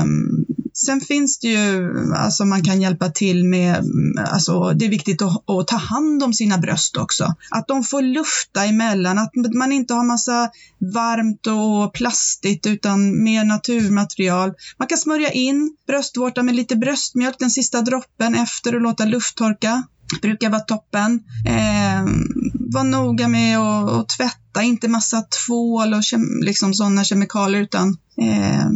Um, 0.03 0.45
Sen 0.73 1.01
finns 1.01 1.39
det 1.39 1.47
ju, 1.47 1.93
alltså 2.13 2.45
man 2.45 2.63
kan 2.63 2.81
hjälpa 2.81 3.09
till 3.09 3.45
med, 3.45 3.83
alltså 4.27 4.73
det 4.73 4.85
är 4.85 4.89
viktigt 4.89 5.21
att, 5.21 5.49
att, 5.49 5.67
ta 5.67 5.75
hand 5.75 6.23
om 6.23 6.33
sina 6.33 6.57
bröst 6.57 6.97
också. 6.97 7.35
Att 7.49 7.67
de 7.67 7.83
får 7.83 8.01
lufta 8.01 8.65
emellan, 8.65 9.17
att 9.17 9.31
man 9.55 9.71
inte 9.71 9.93
har 9.93 10.03
massa 10.03 10.49
varmt 10.93 11.47
och 11.47 11.93
plastigt 11.93 12.65
utan 12.65 13.23
mer 13.23 13.43
naturmaterial. 13.43 14.53
Man 14.77 14.87
kan 14.87 14.97
smörja 14.97 15.31
in 15.31 15.75
bröstvårtan 15.87 16.45
med 16.45 16.55
lite 16.55 16.75
bröstmjölk 16.75 17.35
den 17.39 17.51
sista 17.51 17.81
droppen 17.81 18.35
efter 18.35 18.75
och 18.75 18.81
låta 18.81 19.05
lufttorka 19.05 19.83
brukar 20.21 20.49
vara 20.49 20.61
toppen. 20.61 21.19
Eh, 21.45 22.05
var 22.53 22.83
noga 22.83 23.27
med 23.27 23.59
att, 23.59 23.89
att 23.89 24.09
tvätta, 24.09 24.63
inte 24.63 24.87
massa 24.87 25.21
tvål 25.21 25.93
och 25.93 26.03
kem, 26.03 26.39
liksom 26.41 26.73
sådana 26.73 27.03
kemikalier 27.03 27.61
utan 27.61 27.97
eh, 28.17 28.67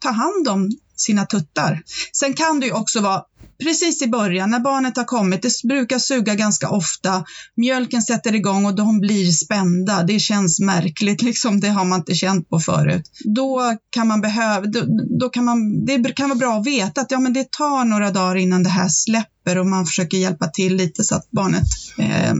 ta 0.00 0.10
hand 0.10 0.48
om 0.48 0.70
sina 0.96 1.26
tuttar. 1.26 1.82
Sen 2.12 2.34
kan 2.34 2.60
det 2.60 2.66
ju 2.66 2.72
också 2.72 3.00
vara 3.00 3.22
precis 3.58 4.02
i 4.02 4.06
början 4.06 4.50
när 4.50 4.60
barnet 4.60 4.96
har 4.96 5.04
kommit, 5.04 5.42
det 5.42 5.68
brukar 5.68 5.98
suga 5.98 6.34
ganska 6.34 6.68
ofta, 6.70 7.24
mjölken 7.56 8.02
sätter 8.02 8.34
igång 8.34 8.66
och 8.66 8.74
de 8.74 9.00
blir 9.00 9.32
spända. 9.32 10.02
Det 10.02 10.18
känns 10.18 10.60
märkligt, 10.60 11.22
liksom, 11.22 11.60
det 11.60 11.68
har 11.68 11.84
man 11.84 12.00
inte 12.00 12.14
känt 12.14 12.48
på 12.48 12.60
förut. 12.60 13.10
Då 13.24 13.76
kan 13.90 14.08
man 14.08 14.20
behöva, 14.20 14.66
då, 14.66 14.80
då, 15.20 15.28
kan 15.28 15.44
man, 15.44 15.84
det 15.84 16.16
kan 16.16 16.28
vara 16.28 16.38
bra 16.38 16.58
att 16.58 16.66
veta 16.66 17.00
att 17.00 17.10
ja, 17.10 17.20
men 17.20 17.32
det 17.32 17.50
tar 17.50 17.84
några 17.84 18.10
dagar 18.10 18.36
innan 18.36 18.62
det 18.62 18.70
här 18.70 18.88
släpper 18.88 19.58
och 19.58 19.66
man 19.66 19.86
försöker 19.86 20.18
hjälpa 20.18 20.46
till 20.46 20.76
lite 20.76 21.04
så 21.04 21.14
att 21.14 21.30
barnet 21.30 21.64
eh, 21.98 22.34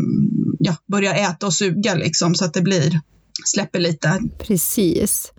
ja, 0.59 0.77
börjar 0.87 1.15
äta 1.15 1.47
och 1.47 1.55
suga 1.55 1.95
liksom, 1.95 2.35
så 2.35 2.45
att 2.45 2.55
det 2.55 2.63
blir, 2.63 3.01
släpper 3.45 3.79
lite. 3.79 4.21
Precis. 4.39 5.33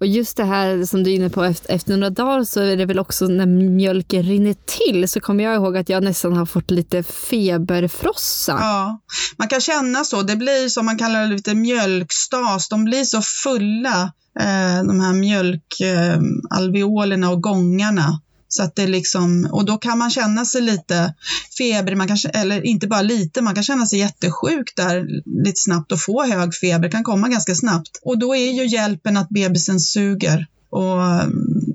Och 0.00 0.06
just 0.06 0.36
det 0.36 0.44
här 0.44 0.84
som 0.84 1.02
du 1.02 1.10
är 1.10 1.14
inne 1.14 1.30
på, 1.30 1.44
efter, 1.44 1.74
efter 1.74 1.96
några 1.96 2.10
dagar 2.10 2.44
så 2.44 2.60
är 2.60 2.76
det 2.76 2.86
väl 2.86 2.98
också 2.98 3.26
när 3.26 3.46
mjölken 3.46 4.22
rinner 4.22 4.56
till 4.66 5.08
så 5.08 5.20
kommer 5.20 5.44
jag 5.44 5.54
ihåg 5.54 5.76
att 5.76 5.88
jag 5.88 6.04
nästan 6.04 6.36
har 6.36 6.46
fått 6.46 6.70
lite 6.70 7.02
feberfrossa. 7.02 8.58
Ja, 8.60 9.00
man 9.36 9.48
kan 9.48 9.60
känna 9.60 10.04
så. 10.04 10.22
Det 10.22 10.36
blir 10.36 10.68
som 10.68 10.86
man 10.86 10.98
kallar 10.98 11.20
det 11.20 11.26
lite 11.26 11.54
mjölkstas. 11.54 12.68
De 12.68 12.84
blir 12.84 13.04
så 13.04 13.22
fulla, 13.22 14.12
eh, 14.40 14.82
de 14.84 15.00
här 15.00 15.12
mjölkalveolerna 15.12 17.26
eh, 17.26 17.32
och 17.32 17.42
gångarna. 17.42 18.20
Så 18.52 18.62
att 18.62 18.76
det 18.76 18.86
liksom, 18.86 19.48
och 19.52 19.64
då 19.64 19.78
kan 19.78 19.98
man 19.98 20.10
känna 20.10 20.44
sig 20.44 20.60
lite 20.60 21.14
feber, 21.58 21.94
man 21.94 22.08
kan, 22.08 22.16
eller 22.34 22.66
inte 22.66 22.86
bara 22.86 23.02
lite, 23.02 23.42
man 23.42 23.54
kan 23.54 23.64
känna 23.64 23.86
sig 23.86 23.98
jättesjuk 23.98 24.76
där 24.76 25.06
lite 25.44 25.60
snabbt 25.60 25.92
och 25.92 26.00
få 26.00 26.24
hög 26.24 26.54
feber, 26.54 26.90
kan 26.90 27.04
komma 27.04 27.28
ganska 27.28 27.54
snabbt. 27.54 28.00
Och 28.02 28.18
då 28.18 28.34
är 28.34 28.52
ju 28.52 28.66
hjälpen 28.66 29.16
att 29.16 29.28
bebisen 29.28 29.80
suger 29.80 30.46
och 30.70 31.00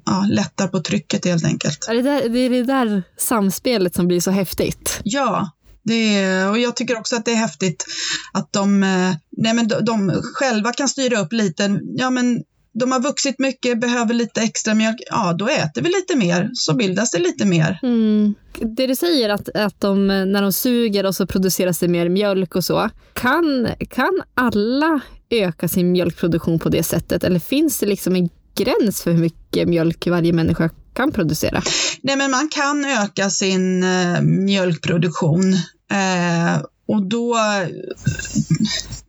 ja, 0.05 0.25
lättar 0.29 0.67
på 0.67 0.79
trycket 0.79 1.25
helt 1.25 1.46
enkelt. 1.46 1.88
Är 1.89 1.96
det, 1.96 2.01
där, 2.01 2.29
det 2.29 2.39
är 2.39 2.50
det 2.50 2.63
där 2.63 3.03
samspelet 3.17 3.96
som 3.96 4.08
blir 4.08 4.20
så 4.20 4.32
häftigt. 4.32 5.00
Ja, 5.03 5.50
det, 5.84 6.46
och 6.46 6.60
jag 6.60 6.75
tycker 6.75 6.98
också 6.98 7.15
att 7.15 7.25
det 7.25 7.32
är 7.32 7.36
häftigt 7.36 7.86
att 8.34 8.53
de, 8.53 8.84
eh, 8.84 9.15
nej 9.38 9.53
men 9.53 9.67
de, 9.67 9.86
de 9.86 10.22
själva 10.24 10.74
kan 10.74 10.89
styra 10.89 11.20
upp 11.20 11.34
lite. 11.34 11.79
Ja, 11.84 12.10
men 12.10 12.44
de 12.79 12.91
har 12.91 13.00
vuxit 13.00 13.39
mycket, 13.39 13.79
behöver 13.79 14.13
lite 14.13 14.41
extra 14.41 14.74
mjölk, 14.74 14.98
ja 15.10 15.34
då 15.34 15.48
äter 15.48 15.82
vi 15.82 15.89
lite 15.89 16.15
mer, 16.15 16.50
så 16.53 16.75
bildas 16.75 17.12
det 17.12 17.20
lite 17.20 17.46
mer. 17.46 17.79
Mm. 17.84 18.36
Det 18.75 18.88
du 18.88 18.96
säger 18.96 19.29
att, 19.29 19.50
att 19.50 19.82
de, 19.82 20.08
när 20.08 20.41
de 20.41 20.53
suger 20.53 21.05
och 21.05 21.15
så 21.15 21.27
produceras 21.27 21.79
det 21.79 21.88
mer 21.88 22.10
mjölk 22.10 22.55
och 22.55 22.65
så, 22.65 22.89
kan, 23.13 23.67
kan 23.89 24.22
alla 24.34 25.00
öka 25.29 25.67
sin 25.67 25.91
mjölkproduktion 25.91 26.60
på 26.60 26.70
det 26.70 26.84
sättet 26.84 27.24
eller 27.24 27.39
finns 27.39 27.79
det 27.79 27.86
liksom 27.86 28.15
en 28.15 28.29
gräns 28.55 29.01
för 29.01 29.12
hur 29.12 29.22
mycket 29.22 29.67
mjölk 29.67 30.08
varje 30.08 30.34
människa 30.34 30.70
kan 30.94 31.12
producera? 31.12 31.62
Nej, 32.01 32.15
men 32.15 32.32
man 32.32 32.50
kan 32.50 32.86
öka 32.86 33.29
sin 33.29 33.84
uh, 33.84 34.22
mjölkproduktion. 34.22 35.53
Uh, 35.94 36.63
och 36.87 37.09
då, 37.09 37.37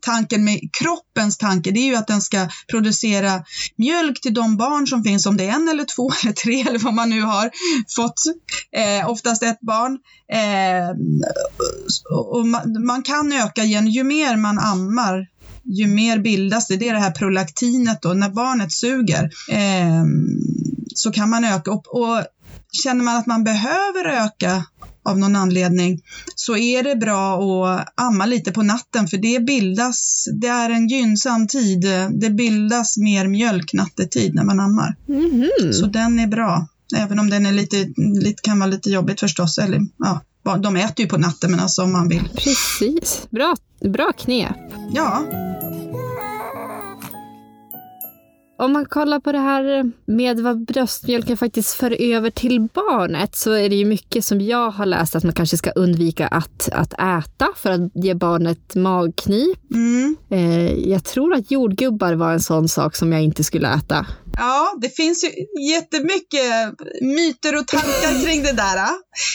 tanken 0.00 0.44
med 0.44 0.60
kroppens 0.72 1.38
tanke, 1.38 1.70
det 1.70 1.80
är 1.80 1.86
ju 1.86 1.96
att 1.96 2.06
den 2.06 2.20
ska 2.20 2.48
producera 2.70 3.44
mjölk 3.76 4.20
till 4.20 4.34
de 4.34 4.56
barn 4.56 4.86
som 4.86 5.04
finns, 5.04 5.26
om 5.26 5.36
det 5.36 5.44
är 5.44 5.52
en 5.52 5.68
eller 5.68 5.84
två 5.84 6.10
eller 6.22 6.32
tre 6.32 6.60
eller 6.68 6.78
vad 6.78 6.94
man 6.94 7.10
nu 7.10 7.22
har 7.22 7.50
fått, 7.96 8.20
eh, 8.72 9.10
oftast 9.10 9.42
ett 9.42 9.60
barn. 9.60 9.98
Eh, 10.32 10.90
och 12.30 12.46
man, 12.46 12.86
man, 12.86 13.02
kan 13.02 13.32
öka 13.32 13.64
igen, 13.64 13.86
ju 13.86 14.04
mer 14.04 14.36
man 14.36 14.58
ammar, 14.58 15.26
ju 15.64 15.86
mer 15.86 16.18
bildas 16.18 16.66
det. 16.66 16.76
Det 16.76 16.88
är 16.88 16.92
det 16.92 17.00
här 17.00 17.10
prolaktinet 17.10 18.02
då, 18.02 18.08
när 18.08 18.30
barnet 18.30 18.72
suger. 18.72 19.30
Eh, 19.50 20.04
så 20.94 21.12
kan 21.12 21.30
man 21.30 21.44
öka. 21.44 21.70
Och, 21.70 21.86
och 21.86 22.24
känner 22.82 23.04
man 23.04 23.16
att 23.16 23.26
man 23.26 23.44
behöver 23.44 24.04
öka 24.04 24.64
av 25.06 25.18
någon 25.18 25.36
anledning 25.36 26.02
så 26.34 26.56
är 26.56 26.82
det 26.82 26.96
bra 26.96 27.34
att 27.36 27.92
amma 27.94 28.26
lite 28.26 28.52
på 28.52 28.62
natten 28.62 29.08
för 29.08 29.16
det 29.16 29.40
bildas, 29.40 30.28
det 30.32 30.46
är 30.46 30.70
en 30.70 30.88
gynnsam 30.88 31.48
tid. 31.48 31.86
Det 32.10 32.30
bildas 32.30 32.96
mer 32.96 33.26
mjölk 33.26 33.72
nattetid 33.72 34.34
när 34.34 34.44
man 34.44 34.60
ammar. 34.60 34.96
Mm 35.08 35.30
-hmm. 35.30 35.72
Så 35.72 35.86
den 35.86 36.18
är 36.18 36.26
bra, 36.26 36.68
även 36.96 37.18
om 37.18 37.30
den 37.30 37.46
är 37.46 37.52
lite, 37.52 37.92
lite, 37.96 38.42
kan 38.42 38.58
vara 38.58 38.70
lite 38.70 38.90
jobbigt 38.90 39.20
förstås. 39.20 39.58
Eller, 39.58 39.80
ja, 39.98 40.20
de 40.58 40.76
äter 40.76 41.04
ju 41.04 41.06
på 41.06 41.18
natten 41.18 41.50
men 41.50 41.60
alltså 41.60 41.82
om 41.82 41.92
man 41.92 42.08
vill. 42.08 42.28
Precis, 42.34 43.26
bra, 43.30 43.56
bra 43.80 44.12
knep. 44.12 44.56
Ja. 44.94 45.22
Om 48.58 48.72
man 48.72 48.86
kollar 48.86 49.20
på 49.20 49.32
det 49.32 49.38
här 49.38 49.92
med 50.06 50.40
vad 50.40 50.64
bröstmjölken 50.64 51.36
faktiskt 51.36 51.74
för 51.74 52.02
över 52.14 52.30
till 52.30 52.68
barnet 52.74 53.36
så 53.36 53.52
är 53.52 53.68
det 53.68 53.76
ju 53.76 53.84
mycket 53.84 54.24
som 54.24 54.40
jag 54.40 54.70
har 54.70 54.86
läst 54.86 55.16
att 55.16 55.24
man 55.24 55.32
kanske 55.32 55.56
ska 55.56 55.70
undvika 55.70 56.26
att, 56.26 56.68
att 56.72 56.92
äta 56.92 57.48
för 57.56 57.70
att 57.70 57.80
ge 57.94 58.14
barnet 58.14 58.74
magknip. 58.74 59.58
Mm. 59.74 60.16
Eh, 60.30 60.72
jag 60.72 61.04
tror 61.04 61.34
att 61.34 61.50
jordgubbar 61.50 62.14
var 62.14 62.32
en 62.32 62.40
sån 62.40 62.68
sak 62.68 62.96
som 62.96 63.12
jag 63.12 63.22
inte 63.22 63.44
skulle 63.44 63.74
äta. 63.74 64.06
Ja, 64.38 64.78
det 64.80 64.96
finns 64.96 65.24
ju 65.24 65.28
jättemycket 65.72 66.80
myter 67.00 67.58
och 67.58 67.66
tankar 67.66 68.24
kring 68.24 68.42
det 68.42 68.52
där. 68.52 68.80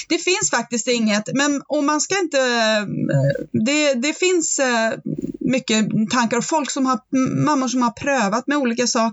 Det 0.10 0.18
finns 0.18 0.50
faktiskt 0.52 0.88
inget, 0.88 1.30
men 1.34 1.62
om 1.68 1.86
man 1.86 2.02
ska 2.02 2.20
inte... 2.20 2.38
Det, 3.66 3.94
det 3.94 4.14
finns 4.14 4.60
eh, 4.60 4.92
mycket 5.52 5.90
tankar 6.12 6.38
och 6.38 6.46
folk 6.46 6.72
som 6.72 6.86
har, 6.86 7.00
mammor 7.46 7.68
som 7.68 7.82
har 7.82 7.92
prövat 7.92 8.48
med 8.48 8.58
olika 8.58 8.88
saker. 8.88 9.11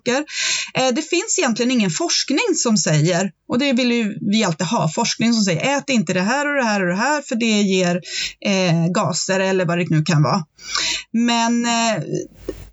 Eh, 0.74 0.88
det 0.94 1.02
finns 1.02 1.38
egentligen 1.38 1.70
ingen 1.70 1.90
forskning 1.90 2.54
som 2.56 2.76
säger, 2.76 3.30
och 3.48 3.58
det 3.58 3.72
vill 3.72 3.92
ju 3.92 4.18
vi 4.30 4.44
alltid 4.44 4.66
ha, 4.66 4.88
forskning 4.88 5.32
som 5.32 5.42
säger 5.42 5.78
ät 5.78 5.88
inte 5.88 6.12
det 6.12 6.20
här 6.20 6.48
och 6.48 6.54
det 6.54 6.64
här 6.64 6.80
och 6.82 6.88
det 6.88 7.02
här 7.02 7.22
för 7.22 7.36
det 7.36 7.62
ger 7.62 8.00
eh, 8.46 8.92
gaser 8.94 9.40
eller 9.40 9.64
vad 9.64 9.78
det 9.78 9.90
nu 9.90 10.02
kan 10.02 10.22
vara. 10.22 10.44
Men 11.12 11.64
eh, 11.64 12.02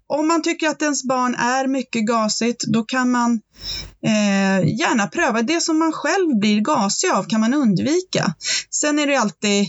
om 0.07 0.27
man 0.27 0.41
tycker 0.41 0.67
att 0.67 0.81
ens 0.81 1.03
barn 1.03 1.35
är 1.35 1.67
mycket 1.67 2.07
gasigt, 2.07 2.63
då 2.67 2.83
kan 2.83 3.11
man 3.11 3.41
eh, 4.05 4.79
gärna 4.79 5.07
pröva. 5.07 5.41
Det 5.41 5.61
som 5.61 5.79
man 5.79 5.93
själv 5.93 6.39
blir 6.39 6.61
gasig 6.61 7.09
av 7.09 7.23
kan 7.23 7.41
man 7.41 7.53
undvika. 7.53 8.33
Sen 8.69 8.99
är 8.99 9.07
det 9.07 9.15
alltid 9.15 9.67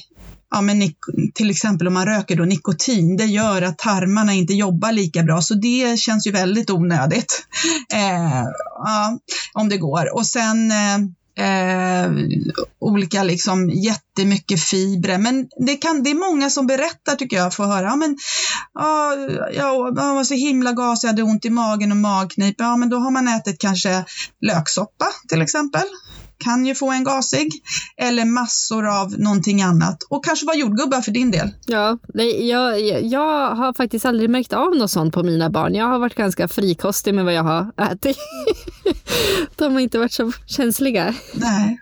ja, 0.50 0.60
men 0.60 0.92
till 1.34 1.50
exempel 1.50 1.86
om 1.86 1.94
man 1.94 2.06
röker 2.06 2.36
då 2.36 2.44
nikotin, 2.44 3.16
det 3.16 3.24
gör 3.24 3.62
att 3.62 3.78
tarmarna 3.78 4.32
inte 4.32 4.52
jobbar 4.52 4.92
lika 4.92 5.22
bra, 5.22 5.42
så 5.42 5.54
det 5.54 5.98
känns 5.98 6.26
ju 6.26 6.30
väldigt 6.30 6.70
onödigt. 6.70 7.46
Eh, 7.92 8.44
ja, 8.84 9.18
om 9.52 9.68
det 9.68 9.76
går. 9.76 10.14
Och 10.14 10.26
sen 10.26 10.70
eh, 10.70 10.98
eh, 11.38 12.10
olika 12.78 13.22
liksom 13.22 13.70
jättemycket 13.70 14.60
fibrer. 14.60 15.18
Men 15.18 15.48
det, 15.66 15.76
kan, 15.76 16.02
det 16.02 16.10
är 16.10 16.30
många 16.30 16.50
som 16.50 16.66
berättar 16.66 17.16
tycker 17.16 17.36
jag, 17.36 17.54
får 17.54 17.64
höra, 17.64 17.86
ja 17.86 17.96
men 17.96 18.16
ja, 18.74 19.16
jag 19.52 19.94
var 19.94 20.24
så 20.24 20.34
himla 20.34 20.72
gasig, 20.72 21.08
jag 21.08 21.12
hade 21.12 21.22
ont 21.22 21.44
i 21.44 21.50
magen 21.50 21.90
och 21.90 21.96
magknip. 21.96 22.54
Ja 22.58 22.76
men 22.76 22.88
då 22.88 22.96
har 22.96 23.10
man 23.10 23.28
ätit 23.28 23.60
kanske 23.60 24.04
löksoppa 24.40 25.06
till 25.28 25.42
exempel 25.42 25.84
kan 26.44 26.66
ju 26.66 26.74
få 26.74 26.90
en 26.90 27.04
gasig 27.04 27.50
eller 27.96 28.24
massor 28.24 28.86
av 28.86 29.18
någonting 29.18 29.62
annat 29.62 30.02
och 30.08 30.24
kanske 30.24 30.46
vara 30.46 30.56
jordgubbar 30.56 31.00
för 31.00 31.12
din 31.12 31.30
del. 31.30 31.50
Ja, 31.66 31.98
nej, 32.14 32.48
jag, 32.48 32.80
jag 33.04 33.54
har 33.54 33.72
faktiskt 33.72 34.04
aldrig 34.04 34.30
märkt 34.30 34.52
av 34.52 34.76
något 34.76 34.90
sånt 34.90 35.14
på 35.14 35.22
mina 35.22 35.50
barn. 35.50 35.74
Jag 35.74 35.86
har 35.86 35.98
varit 35.98 36.14
ganska 36.14 36.48
frikostig 36.48 37.14
med 37.14 37.24
vad 37.24 37.34
jag 37.34 37.42
har 37.42 37.72
ätit. 37.92 38.18
De 39.56 39.72
har 39.72 39.80
inte 39.80 39.98
varit 39.98 40.12
så 40.12 40.32
känsliga. 40.46 41.14
Nej. 41.34 41.80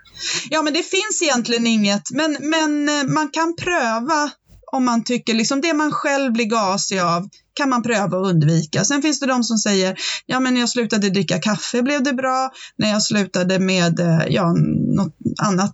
Ja, 0.51 0.63
men 0.63 0.73
det 0.73 0.83
finns 0.83 1.23
egentligen 1.23 1.67
inget, 1.67 2.11
men, 2.11 2.37
men 2.41 2.89
eh, 2.89 3.05
man 3.15 3.29
kan 3.29 3.57
pröva 3.57 4.31
om 4.75 4.85
man 4.85 5.05
tycker 5.05 5.35
liksom 5.35 5.61
det 5.61 5.75
man 5.75 5.93
själv 5.93 6.33
blir 6.33 6.45
gasig 6.45 6.99
av 6.99 7.29
kan 7.55 7.69
man 7.69 7.83
pröva 7.83 8.19
att 8.19 8.27
undvika. 8.27 8.85
Sen 8.85 9.03
finns 9.03 9.21
det 9.21 9.27
de 9.27 9.45
som 9.45 9.59
säger, 9.59 9.97
ja 10.27 10.41
men 10.41 10.55
när 10.55 10.61
jag 10.61 10.69
slutade 10.69 11.11
dricka 11.11 11.39
kaffe 11.39 11.83
blev 11.83 12.03
det 12.03 12.13
bra, 12.13 12.51
när 12.77 12.91
jag 12.91 13.03
slutade 13.03 13.59
med 13.59 14.01
eh, 14.01 14.27
ja, 14.29 14.53
något 14.97 15.15
annat 15.43 15.73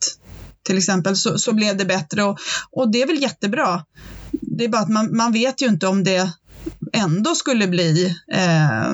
till 0.63 0.79
exempel 0.79 1.17
så, 1.17 1.39
så 1.39 1.53
blev 1.53 1.77
det 1.77 1.85
bättre 1.85 2.23
och, 2.25 2.39
och 2.73 2.93
det 2.93 3.03
är 3.03 3.07
väl 3.07 3.23
jättebra. 3.23 3.85
Det 4.31 4.65
är 4.65 4.69
bara 4.69 4.83
att 4.83 4.89
man, 4.89 5.17
man 5.17 5.33
vet 5.33 5.63
ju 5.63 5.67
inte 5.67 5.87
om 5.87 6.05
det 6.05 6.31
ändå 6.93 7.35
skulle 7.35 7.67
bli 7.67 8.17
eh, 8.33 8.93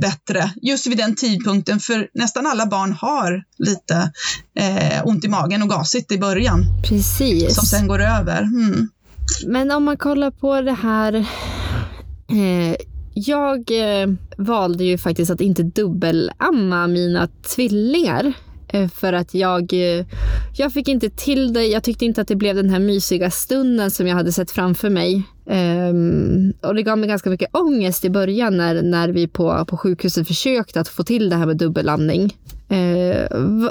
bättre 0.00 0.52
just 0.62 0.86
vid 0.86 0.98
den 0.98 1.14
tidpunkten 1.14 1.80
för 1.80 2.08
nästan 2.14 2.46
alla 2.46 2.66
barn 2.66 2.92
har 2.92 3.44
lite 3.58 4.12
eh, 4.58 5.06
ont 5.06 5.24
i 5.24 5.28
magen 5.28 5.62
och 5.62 5.68
gasigt 5.68 6.12
i 6.12 6.18
början. 6.18 6.64
Precis. 6.88 7.54
Som 7.54 7.64
sen 7.64 7.88
går 7.88 8.02
över. 8.02 8.42
Mm. 8.42 8.88
Men 9.46 9.70
om 9.70 9.84
man 9.84 9.96
kollar 9.96 10.30
på 10.30 10.60
det 10.60 10.72
här. 10.72 11.14
Eh, 12.28 12.76
jag 13.14 13.58
eh, 13.70 14.08
valde 14.38 14.84
ju 14.84 14.98
faktiskt 14.98 15.30
att 15.30 15.40
inte 15.40 15.62
dubbelamma 15.62 16.86
mina 16.86 17.28
tvillingar. 17.54 18.32
Eh, 18.68 18.88
för 18.88 19.12
att 19.12 19.34
jag, 19.34 19.72
eh, 19.72 20.06
jag 20.56 20.72
fick 20.72 20.88
inte 20.88 21.10
till 21.10 21.52
det. 21.52 21.64
Jag 21.66 21.82
tyckte 21.82 22.04
inte 22.04 22.20
att 22.20 22.28
det 22.28 22.36
blev 22.36 22.56
den 22.56 22.70
här 22.70 22.78
mysiga 22.78 23.30
stunden 23.30 23.90
som 23.90 24.06
jag 24.06 24.16
hade 24.16 24.32
sett 24.32 24.50
framför 24.50 24.90
mig. 24.90 25.22
Um, 25.48 26.52
och 26.60 26.74
det 26.74 26.82
gav 26.82 26.98
mig 26.98 27.08
ganska 27.08 27.30
mycket 27.30 27.56
ångest 27.56 28.04
i 28.04 28.10
början 28.10 28.56
när, 28.56 28.82
när 28.82 29.08
vi 29.08 29.28
på, 29.28 29.64
på 29.64 29.76
sjukhuset 29.76 30.26
försökte 30.26 30.80
att 30.80 30.88
få 30.88 31.02
till 31.02 31.30
det 31.30 31.36
här 31.36 31.46
med 31.46 31.56
dubbellandning. 31.56 32.34
Eh, 32.68 33.26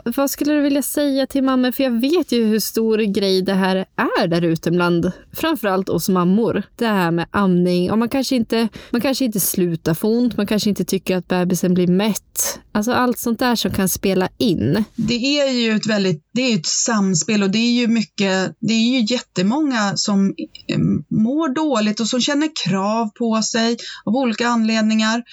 vad 0.05 0.29
skulle 0.29 0.53
du 0.53 0.61
vilja 0.61 0.81
säga 0.81 1.27
till 1.27 1.43
mammor? 1.43 1.71
För 1.71 1.83
jag 1.83 2.01
vet 2.01 2.31
ju 2.31 2.45
hur 2.45 2.59
stor 2.59 2.97
grej 2.97 3.41
det 3.41 3.53
här 3.53 3.85
är 4.19 4.27
där 4.27 4.41
ute 4.41 4.71
bland 4.71 5.11
framförallt 5.33 5.89
oss 5.89 6.09
mammor. 6.09 6.63
Det 6.75 6.87
här 6.87 7.11
med 7.11 7.27
amning 7.31 7.91
och 7.91 7.97
man 7.97 8.09
kanske 8.09 8.35
inte, 8.35 8.67
man 8.89 9.01
kanske 9.01 9.25
inte 9.25 9.39
slutar 9.39 9.93
få 9.93 10.07
ont, 10.07 10.37
man 10.37 10.47
kanske 10.47 10.69
inte 10.69 10.85
tycker 10.85 11.17
att 11.17 11.27
bebisen 11.27 11.73
blir 11.73 11.87
mätt. 11.87 12.59
Alltså 12.71 12.91
allt 12.91 13.19
sånt 13.19 13.39
där 13.39 13.55
som 13.55 13.71
kan 13.71 13.89
spela 13.89 14.29
in. 14.37 14.83
Det 14.95 15.39
är 15.39 15.51
ju 15.51 15.75
ett 15.75 15.89
väldigt, 15.89 16.23
det 16.35 16.41
är 16.41 16.59
ett 16.59 16.65
samspel 16.65 17.43
och 17.43 17.49
det 17.49 17.57
är 17.57 17.71
ju 17.71 17.87
mycket, 17.87 18.55
det 18.59 18.73
är 18.73 18.99
ju 18.99 19.05
jättemånga 19.13 19.97
som 19.97 20.33
eh, 20.67 20.77
mår 21.09 21.49
dåligt 21.49 21.99
och 21.99 22.07
som 22.07 22.21
känner 22.21 22.49
krav 22.65 23.09
på 23.09 23.41
sig 23.41 23.77
av 24.05 24.15
olika 24.15 24.47
anledningar. 24.47 25.23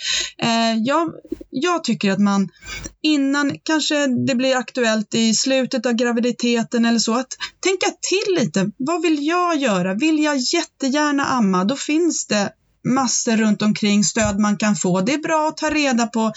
Eh, 0.43 0.75
jag, 0.79 1.13
jag 1.51 1.85
tycker 1.85 2.11
att 2.11 2.19
man 2.19 2.49
innan 3.03 3.59
kanske 3.63 4.07
det 4.07 4.35
blir 4.35 4.57
aktuellt 4.57 5.15
i 5.15 5.35
slutet 5.35 5.87
av 5.87 5.93
graviditeten 5.93 6.85
eller 6.85 6.99
så, 6.99 7.15
att 7.15 7.37
tänka 7.61 7.87
till 8.01 8.45
lite. 8.45 8.71
Vad 8.77 9.03
vill 9.03 9.27
jag 9.27 9.57
göra? 9.57 9.95
Vill 9.95 10.19
jag 10.19 10.37
jättegärna 10.37 11.25
amma? 11.25 11.65
Då 11.65 11.77
finns 11.77 12.27
det 12.27 12.53
massor 12.89 13.37
runt 13.37 13.63
omkring 13.63 14.05
stöd 14.05 14.39
man 14.39 14.57
kan 14.57 14.77
få. 14.77 15.01
Det 15.01 15.15
är 15.15 15.19
bra 15.19 15.49
att 15.49 15.57
ta 15.57 15.71
reda 15.71 16.07
på 16.07 16.33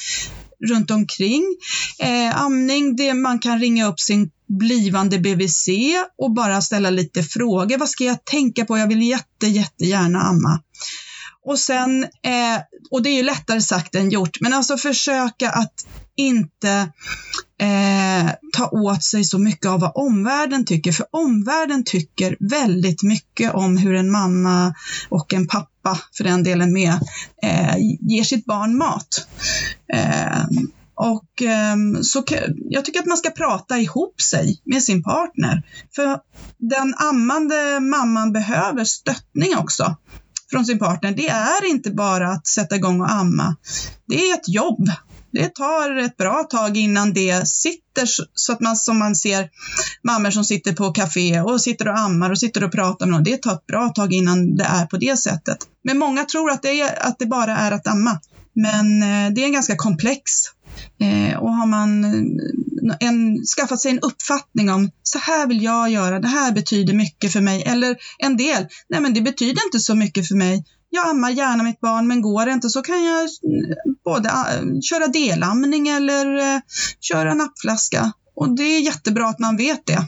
runt 0.69 0.91
omkring. 0.91 1.55
Eh, 2.00 2.41
amning, 2.41 2.95
det 2.95 3.13
man 3.13 3.39
kan 3.39 3.59
ringa 3.59 3.88
upp 3.88 4.00
sin 4.00 4.29
blivande 4.47 5.19
BVC 5.19 5.69
och 6.17 6.33
bara 6.33 6.62
ställa 6.62 6.89
lite 6.89 7.24
frågor. 7.24 7.77
Vad 7.77 7.89
ska 7.89 8.03
jag 8.03 8.25
tänka 8.25 8.65
på? 8.65 8.77
Jag 8.77 8.88
vill 8.88 9.01
jätte, 9.01 9.47
jättegärna 9.47 10.22
amma. 10.22 10.61
Och 11.46 11.59
sen, 11.59 12.03
eh, 12.03 12.61
och 12.91 13.03
det 13.03 13.09
är 13.09 13.15
ju 13.15 13.24
lättare 13.24 13.61
sagt 13.61 13.96
än 13.96 14.09
gjort, 14.09 14.41
men 14.41 14.53
alltså 14.53 14.77
försöka 14.77 15.50
att 15.50 15.74
inte 16.15 16.91
eh, 17.61 18.31
ta 18.57 18.70
åt 18.72 19.03
sig 19.03 19.24
så 19.24 19.39
mycket 19.39 19.65
av 19.65 19.79
vad 19.79 19.91
omvärlden 19.96 20.65
tycker, 20.65 20.91
för 20.91 21.05
omvärlden 21.11 21.83
tycker 21.83 22.37
väldigt 22.39 23.03
mycket 23.03 23.53
om 23.53 23.77
hur 23.77 23.96
en 23.96 24.11
mamma 24.11 24.74
och 25.09 25.33
en 25.33 25.48
pappa, 25.48 26.00
för 26.18 26.24
den 26.24 26.44
delen 26.44 26.74
med, 26.74 26.94
eh, 27.44 27.75
ger 28.01 28.24
sitt 28.24 28.46
barn 28.46 28.77
mat. 28.77 29.27
Eh, 29.96 30.46
och 30.96 31.42
eh, 31.42 31.75
så 32.01 32.24
jag 32.70 32.86
tycker 32.86 33.00
att 33.00 33.05
man 33.05 33.18
ska 33.18 33.29
prata 33.29 33.77
ihop 33.77 34.22
sig 34.22 34.62
med 34.66 34.84
sin 34.84 35.03
partner. 35.03 35.64
För 35.96 36.20
den 36.58 36.96
ammande 36.98 37.79
mamman 37.79 38.31
behöver 38.31 38.84
stöttning 38.84 39.58
också 39.58 39.96
från 40.51 40.66
sin 40.66 40.79
partner. 40.79 41.12
Det 41.12 41.29
är 41.29 41.70
inte 41.70 41.92
bara 41.92 42.31
att 42.31 42.48
sätta 42.48 42.75
igång 42.75 43.01
och 43.01 43.12
amma. 43.12 43.55
Det 44.08 44.16
är 44.16 44.34
ett 44.34 44.50
jobb 44.50 44.90
det 45.36 45.55
tar 45.55 45.98
ett 45.98 46.18
bra 46.18 46.44
tag 46.44 46.77
innan 46.77 47.14
det 47.14 47.48
sitter 47.48 48.05
så 48.34 48.53
att 48.53 48.60
man 48.60 48.75
som 48.75 49.00
man 49.00 49.16
ser 49.16 49.50
mammor 50.03 50.31
som 50.31 50.44
sitter 50.44 50.74
på 50.74 50.92
café 50.92 51.42
och 51.42 51.62
sitter 51.62 51.88
och 51.88 52.00
ammar 52.00 52.31
och 52.31 52.40
sitter 52.40 52.64
och 52.64 52.72
pratar 52.72 53.05
med 53.05 53.14
någon. 53.14 53.24
Det 53.24 53.38
tar 53.38 53.53
ett 53.53 53.68
bra 53.68 53.90
tag 53.90 54.14
innan 54.14 54.55
det 54.55 54.64
är 54.64 54.86
på 54.86 54.98
det 54.98 55.18
sättet. 55.18 55.58
Men 55.84 55.98
många 55.98 56.25
tror 56.25 56.51
att 56.51 56.62
det, 56.62 56.81
är, 56.81 57.08
att 57.08 57.20
det 57.20 57.25
bara 57.25 57.58
är 57.58 57.72
att 57.72 57.88
amma. 57.88 58.20
Men 58.55 59.03
eh, 59.03 59.33
det 59.33 59.41
är 59.41 59.46
en 59.46 59.53
ganska 59.53 59.75
komplex 59.75 60.22
eh, 61.00 61.37
och 61.37 61.55
har 61.55 61.65
man 61.65 62.05
eh, 62.05 62.96
en, 63.00 63.46
skaffat 63.57 63.81
sig 63.81 63.91
en 63.91 64.00
uppfattning 64.00 64.70
om 64.70 64.91
så 65.03 65.20
här 65.20 65.48
vill 65.48 65.63
jag 65.63 65.89
göra, 65.89 66.20
det 66.20 66.27
här 66.27 66.51
betyder 66.51 66.94
mycket 66.94 67.33
för 67.33 67.41
mig. 67.41 67.63
Eller 67.63 67.98
en 68.18 68.37
del, 68.37 68.68
nej 68.89 69.01
men 69.01 69.13
det 69.13 69.22
betyder 69.22 69.65
inte 69.65 69.79
så 69.79 69.96
mycket 69.96 70.27
för 70.27 70.35
mig 70.35 70.63
jag 70.96 71.09
ammar 71.09 71.29
gärna 71.29 71.63
mitt 71.63 71.79
barn 71.79 72.07
men 72.07 72.22
går 72.22 72.46
det 72.46 72.51
inte 72.51 72.70
så 72.70 72.81
kan 72.81 73.03
jag 73.03 73.29
både 74.05 74.31
köra 74.81 75.07
delamning 75.07 75.87
eller 75.87 76.61
köra 77.01 77.33
nappflaska. 77.33 78.11
Och 78.35 78.55
det 78.55 78.63
är 78.63 78.79
jättebra 78.79 79.27
att 79.27 79.39
man 79.39 79.57
vet 79.57 79.85
det, 79.85 80.07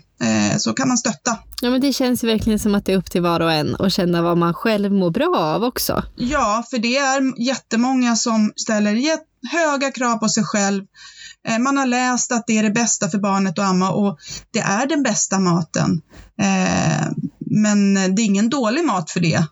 så 0.57 0.73
kan 0.73 0.87
man 0.87 0.97
stötta. 0.97 1.37
Ja 1.61 1.69
men 1.69 1.81
det 1.81 1.93
känns 1.93 2.23
verkligen 2.23 2.59
som 2.59 2.75
att 2.75 2.85
det 2.85 2.93
är 2.93 2.97
upp 2.97 3.11
till 3.11 3.21
var 3.21 3.39
och 3.39 3.51
en 3.51 3.75
att 3.79 3.93
känna 3.93 4.21
vad 4.21 4.37
man 4.37 4.53
själv 4.53 4.91
mår 4.91 5.11
bra 5.11 5.37
av 5.37 5.63
också. 5.63 6.03
Ja, 6.15 6.63
för 6.69 6.77
det 6.77 6.97
är 6.97 7.41
jättemånga 7.47 8.15
som 8.15 8.53
ställer 8.55 9.17
höga 9.51 9.91
krav 9.91 10.17
på 10.17 10.29
sig 10.29 10.43
själv. 10.43 10.83
Man 11.59 11.77
har 11.77 11.85
läst 11.85 12.31
att 12.31 12.47
det 12.47 12.57
är 12.57 12.63
det 12.63 12.71
bästa 12.71 13.09
för 13.09 13.17
barnet 13.17 13.59
att 13.59 13.65
amma 13.65 13.91
och 13.91 14.17
det 14.51 14.59
är 14.59 14.85
den 14.85 15.03
bästa 15.03 15.39
maten. 15.39 16.01
Men 17.39 17.93
det 17.93 18.21
är 18.21 18.25
ingen 18.25 18.49
dålig 18.49 18.85
mat 18.85 19.11
för 19.11 19.19
det 19.19 19.47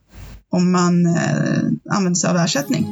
om 0.56 0.72
man 0.72 1.06
eh, 1.06 1.96
använder 1.96 2.16
sig 2.16 2.30
av 2.30 2.38
ersättning. 2.38 2.88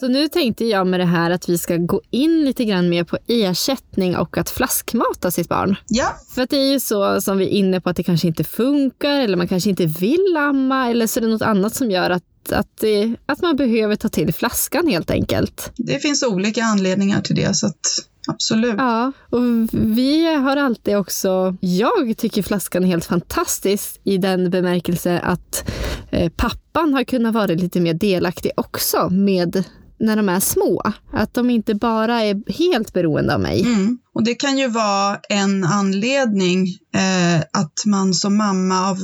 Så 0.00 0.08
nu 0.08 0.28
tänkte 0.28 0.64
jag 0.64 0.86
med 0.86 1.00
det 1.00 1.06
här 1.06 1.30
att 1.30 1.48
vi 1.48 1.58
ska 1.58 1.76
gå 1.76 2.00
in 2.10 2.44
lite 2.44 2.64
grann 2.64 2.88
mer 2.88 3.04
på 3.04 3.18
ersättning 3.26 4.16
och 4.16 4.38
att 4.38 4.50
flaskmata 4.50 5.30
sitt 5.30 5.48
barn. 5.48 5.76
Ja. 5.88 6.16
För 6.34 6.42
att 6.42 6.50
det 6.50 6.56
är 6.56 6.72
ju 6.72 6.80
så 6.80 7.20
som 7.20 7.38
vi 7.38 7.44
är 7.44 7.48
inne 7.48 7.80
på 7.80 7.90
att 7.90 7.96
det 7.96 8.02
kanske 8.02 8.28
inte 8.28 8.44
funkar 8.44 9.20
eller 9.20 9.36
man 9.36 9.48
kanske 9.48 9.70
inte 9.70 9.86
vill 9.86 10.36
amma 10.38 10.90
eller 10.90 11.06
så 11.06 11.20
är 11.20 11.22
det 11.22 11.28
något 11.28 11.42
annat 11.42 11.74
som 11.74 11.90
gör 11.90 12.10
att, 12.10 12.52
att, 12.52 12.76
det, 12.80 13.14
att 13.26 13.42
man 13.42 13.56
behöver 13.56 13.96
ta 13.96 14.08
till 14.08 14.34
flaskan 14.34 14.86
helt 14.86 15.10
enkelt. 15.10 15.72
Det 15.76 15.98
finns 15.98 16.22
olika 16.22 16.64
anledningar 16.64 17.20
till 17.20 17.36
det 17.36 17.56
så 17.56 17.66
att 17.66 18.06
Absolut. 18.28 18.74
Ja, 18.78 19.12
och 19.30 19.42
vi 19.72 20.34
har 20.34 20.56
alltid 20.56 20.96
också, 20.96 21.56
jag 21.60 22.16
tycker 22.16 22.42
flaskan 22.42 22.84
är 22.84 22.88
helt 22.88 23.04
fantastisk 23.04 24.00
i 24.04 24.18
den 24.18 24.50
bemärkelse 24.50 25.18
att 25.18 25.70
eh, 26.10 26.32
pappan 26.36 26.94
har 26.94 27.04
kunnat 27.04 27.34
vara 27.34 27.46
lite 27.46 27.80
mer 27.80 27.94
delaktig 27.94 28.50
också 28.56 29.08
med 29.10 29.64
när 29.98 30.16
de 30.16 30.28
är 30.28 30.40
små. 30.40 30.82
Att 31.12 31.34
de 31.34 31.50
inte 31.50 31.74
bara 31.74 32.22
är 32.22 32.52
helt 32.52 32.92
beroende 32.92 33.34
av 33.34 33.40
mig. 33.40 33.60
Mm. 33.60 33.98
Och 34.14 34.24
det 34.24 34.34
kan 34.34 34.58
ju 34.58 34.68
vara 34.68 35.18
en 35.28 35.64
anledning 35.64 36.66
eh, 36.94 37.40
att 37.52 37.86
man 37.86 38.14
som 38.14 38.36
mamma 38.36 38.90
av 38.90 38.98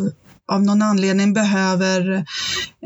av 0.52 0.62
någon 0.62 0.82
anledning 0.82 1.32
behöver 1.32 2.14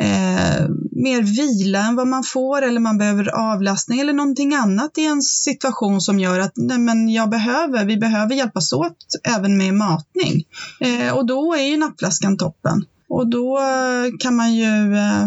eh, 0.01 0.69
mer 0.93 1.23
vila 1.23 1.79
än 1.79 1.97
vad 1.97 2.07
man 2.09 2.25
får 2.25 2.63
eller 2.63 2.81
man 2.81 2.99
behöver 2.99 3.29
avlastning 3.29 4.01
eller 4.01 4.13
någonting 4.13 4.55
annat 4.55 4.99
i 4.99 5.05
en 5.07 5.23
situation 5.23 6.01
som 6.01 6.19
gör 6.19 6.41
att 6.41 6.53
nej 6.57 6.79
men 6.79 7.09
jag 7.09 7.31
behöver, 7.31 7.85
vi 7.85 7.97
behöver 7.97 8.35
hjälpas 8.35 8.73
åt 8.73 8.97
även 9.37 9.57
med 9.57 9.75
matning. 9.75 10.45
Eh, 10.81 11.17
och 11.17 11.27
då 11.27 11.55
är 11.55 11.63
ju 11.63 11.77
nappflaskan 11.77 12.37
toppen. 12.37 12.85
Och 13.09 13.31
då 13.31 13.59
eh, 13.59 14.19
kan 14.19 14.37
man 14.37 14.55
ju 14.55 14.97
eh, 14.97 15.27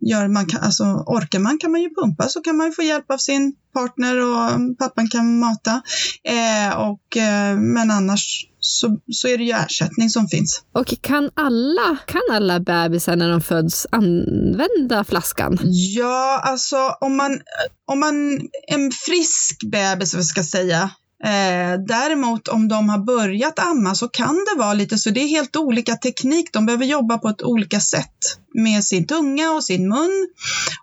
gör 0.00 0.28
man 0.28 0.46
kan, 0.46 0.60
alltså 0.60 0.84
orkar 0.84 1.38
man 1.38 1.58
kan 1.58 1.72
man 1.72 1.82
ju 1.82 1.94
pumpa 1.94 2.28
så 2.28 2.40
kan 2.40 2.56
man 2.56 2.72
få 2.72 2.82
hjälp 2.82 3.10
av 3.10 3.18
sin 3.18 3.54
partner 3.74 4.20
och 4.20 4.78
pappan 4.78 5.08
kan 5.08 5.38
mata. 5.38 5.82
Eh, 6.24 6.78
och, 6.78 7.16
eh, 7.16 7.56
men 7.56 7.90
annars 7.90 8.46
så, 8.60 8.98
så 9.12 9.28
är 9.28 9.38
det 9.38 9.44
ju 9.44 9.52
ersättning 9.52 10.10
som 10.10 10.28
finns. 10.28 10.62
Och 10.72 10.94
kan 11.00 11.30
alla, 11.34 11.96
kan 12.06 12.22
alla 12.32 12.60
bebisar 12.60 13.16
när 13.16 13.30
de 13.30 13.40
föds 13.40 13.86
använda 13.90 15.04
flaskan? 15.04 15.58
Ja, 15.96 16.40
alltså 16.44 16.76
om 17.00 17.16
man, 17.16 17.40
om 17.86 18.00
man 18.00 18.40
en 18.68 18.90
frisk 19.06 19.70
bebis, 19.70 20.14
vad 20.14 20.24
ska 20.24 20.38
jag 20.38 20.46
säga, 20.46 20.90
Eh, 21.24 21.80
däremot 21.86 22.48
om 22.48 22.68
de 22.68 22.88
har 22.88 22.98
börjat 22.98 23.58
amma 23.58 23.94
så 23.94 24.08
kan 24.08 24.34
det 24.34 24.58
vara 24.58 24.74
lite 24.74 24.98
så, 24.98 25.10
det 25.10 25.20
är 25.20 25.28
helt 25.28 25.56
olika 25.56 25.96
teknik. 25.96 26.52
De 26.52 26.66
behöver 26.66 26.84
jobba 26.84 27.18
på 27.18 27.28
ett 27.28 27.42
olika 27.42 27.80
sätt 27.80 28.38
med 28.54 28.84
sin 28.84 29.06
tunga 29.06 29.50
och 29.50 29.64
sin 29.64 29.88
mun. 29.88 30.28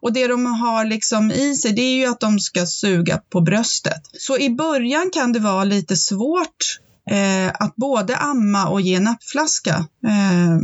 Och 0.01 0.13
det 0.13 0.27
de 0.27 0.45
har 0.45 0.85
liksom 0.85 1.31
i 1.31 1.55
sig 1.55 1.71
det 1.71 1.81
är 1.81 1.95
ju 1.95 2.05
att 2.05 2.19
de 2.19 2.39
ska 2.39 2.65
suga 2.65 3.17
på 3.29 3.41
bröstet. 3.41 4.01
Så 4.19 4.37
i 4.37 4.49
början 4.49 5.09
kan 5.13 5.33
det 5.33 5.39
vara 5.39 5.63
lite 5.63 5.95
svårt 5.95 6.79
eh, 7.11 7.51
att 7.59 7.75
både 7.75 8.17
amma 8.17 8.67
och 8.67 8.81
ge 8.81 8.99
nappflaska. 8.99 9.75
Eh, 10.07 10.57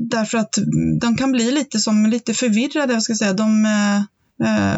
därför 0.00 0.38
att 0.38 0.54
de 1.00 1.16
kan 1.16 1.32
bli 1.32 1.50
lite 1.50 1.78
som 1.78 2.06
lite 2.06 2.34
förvirrade, 2.34 2.92
jag 2.92 3.02
ska 3.02 3.14
säga. 3.14 3.32
De, 3.32 3.64
Eh, 3.64 4.15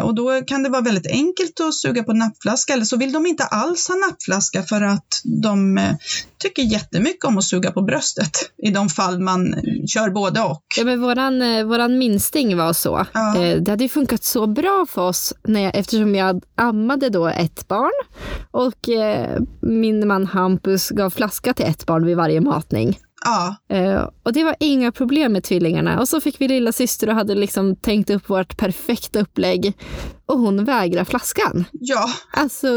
och 0.03 0.15
då 0.15 0.41
kan 0.47 0.63
det 0.63 0.69
vara 0.69 0.83
väldigt 0.83 1.07
enkelt 1.07 1.61
att 1.61 1.75
suga 1.75 2.03
på 2.03 2.13
nappflaska 2.13 2.73
eller 2.73 2.85
så 2.85 2.97
vill 2.97 3.13
de 3.13 3.27
inte 3.27 3.45
alls 3.45 3.89
ha 3.89 3.95
nappflaska 3.95 4.63
för 4.63 4.83
att 4.83 5.23
de 5.25 5.79
eh, 5.79 5.95
tycker 6.39 6.63
jättemycket 6.63 7.25
om 7.25 7.39
att 7.39 7.45
suga 7.45 7.71
på 7.71 7.83
bröstet 7.83 8.31
i 8.63 8.71
de 8.71 8.89
fall 8.89 9.21
man 9.21 9.55
kör 9.87 10.11
både 10.11 10.41
och. 10.41 10.65
Ja, 10.77 10.85
men 10.85 11.01
våran, 11.01 11.43
eh, 11.43 11.65
våran 11.65 11.99
minsting 11.99 12.57
var 12.57 12.73
så. 12.73 13.07
Ja. 13.13 13.35
Det 13.61 13.71
hade 13.71 13.89
funkat 13.89 14.25
så 14.25 14.47
bra 14.47 14.87
för 14.89 15.03
oss 15.03 15.35
när 15.45 15.61
jag, 15.61 15.77
eftersom 15.77 16.15
jag 16.15 16.43
ammade 16.55 17.09
då 17.09 17.27
ett 17.27 17.69
barn 17.69 17.93
och 18.51 18.89
min 19.61 20.09
man 20.09 20.27
Hampus 20.27 20.89
gav 20.89 21.11
flaska 21.11 21.55
till 21.55 21.67
ett 21.67 21.87
barn 21.87 22.07
vid 22.07 22.17
varje 22.17 22.41
matning. 22.41 22.99
Ja. 23.29 23.57
Uh, 23.77 24.09
och 24.23 24.33
det 24.33 24.45
var 24.45 24.57
inga 24.61 24.93
problem 24.93 25.33
med 25.33 25.45
tvillingarna. 25.45 26.01
Och 26.01 26.09
så 26.09 26.21
fick 26.21 26.41
vi 26.41 26.49
lilla 26.49 26.73
syster 26.73 27.09
och 27.09 27.15
hade 27.15 27.35
liksom 27.35 27.77
tänkt 27.77 28.11
upp 28.11 28.31
vårt 28.31 28.57
perfekta 28.57 29.21
upplägg. 29.21 29.73
Och 30.27 30.39
hon 30.39 30.65
vägrar 30.65 31.05
flaskan. 31.05 31.65
Ja. 31.73 32.11
Alltså, 32.31 32.69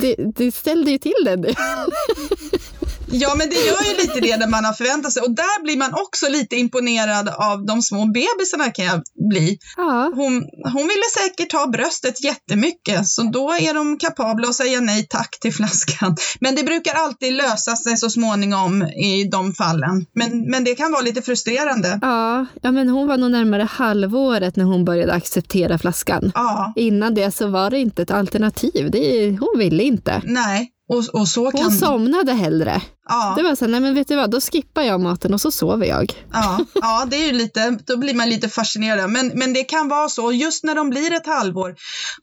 det, 0.00 0.16
det 0.36 0.52
ställde 0.52 0.90
ju 0.90 0.98
till 0.98 1.24
det. 1.24 1.54
Ja, 3.12 3.34
men 3.34 3.48
det 3.48 3.54
gör 3.54 3.82
ju 3.90 3.96
lite 4.02 4.20
det 4.20 4.36
när 4.36 4.46
man 4.46 4.64
har 4.64 4.72
förväntat 4.72 5.12
sig. 5.12 5.22
Och 5.22 5.30
där 5.30 5.62
blir 5.62 5.76
man 5.76 5.94
också 5.94 6.28
lite 6.28 6.56
imponerad 6.56 7.28
av 7.28 7.66
de 7.66 7.82
små 7.82 8.06
bebisarna 8.06 8.70
kan 8.70 8.84
jag 8.84 9.02
bli. 9.30 9.58
Ja. 9.76 10.12
Hon, 10.14 10.32
hon 10.72 10.82
ville 10.82 11.08
säkert 11.18 11.52
ha 11.52 11.66
bröstet 11.66 12.24
jättemycket, 12.24 13.08
så 13.08 13.22
då 13.22 13.50
är 13.50 13.74
de 13.74 13.98
kapabla 13.98 14.48
att 14.48 14.54
säga 14.54 14.80
nej 14.80 15.06
tack 15.10 15.40
till 15.40 15.54
flaskan. 15.54 16.16
Men 16.40 16.54
det 16.54 16.62
brukar 16.62 16.94
alltid 16.94 17.32
lösa 17.32 17.76
sig 17.76 17.96
så 17.96 18.10
småningom 18.10 18.82
i 18.82 19.28
de 19.32 19.54
fallen. 19.54 20.06
Men, 20.14 20.50
men 20.50 20.64
det 20.64 20.74
kan 20.74 20.92
vara 20.92 21.02
lite 21.02 21.22
frustrerande. 21.22 21.98
Ja, 22.02 22.46
ja 22.62 22.72
men 22.72 22.88
hon 22.88 23.08
var 23.08 23.16
nog 23.16 23.30
närmare 23.30 23.68
halvåret 23.70 24.56
när 24.56 24.64
hon 24.64 24.84
började 24.84 25.12
acceptera 25.12 25.78
flaskan. 25.78 26.32
Ja. 26.34 26.72
Innan 26.76 27.14
det 27.14 27.30
så 27.30 27.46
var 27.46 27.70
det 27.70 27.78
inte 27.78 28.02
ett 28.02 28.10
alternativ. 28.10 28.90
Det, 28.90 29.30
hon 29.40 29.58
ville 29.58 29.82
inte. 29.82 30.22
Nej, 30.24 30.72
och, 30.92 31.20
och 31.20 31.28
så 31.28 31.44
Hon 31.44 31.52
kan... 31.52 31.70
somnade 31.70 32.32
hellre. 32.32 32.82
Ja. 33.08 33.34
Det 33.36 33.42
var 33.42 33.54
så 33.54 33.64
här, 33.64 33.72
nej 33.72 33.80
men 33.80 33.94
vet 33.94 34.08
du 34.08 34.16
vad, 34.16 34.30
då 34.30 34.40
skippar 34.40 34.82
jag 34.82 35.00
maten 35.00 35.34
och 35.34 35.40
så 35.40 35.50
sover 35.50 35.86
jag. 35.86 36.12
Ja, 36.32 36.64
ja 36.74 37.06
det 37.10 37.16
är 37.16 37.26
ju 37.26 37.32
lite, 37.32 37.78
då 37.86 37.96
blir 37.96 38.14
man 38.14 38.30
lite 38.30 38.48
fascinerad. 38.48 39.10
Men, 39.10 39.32
men 39.34 39.52
det 39.52 39.64
kan 39.64 39.88
vara 39.88 40.08
så, 40.08 40.32
just 40.32 40.64
när 40.64 40.74
de 40.74 40.90
blir 40.90 41.12
ett 41.12 41.26
halvår, 41.26 41.74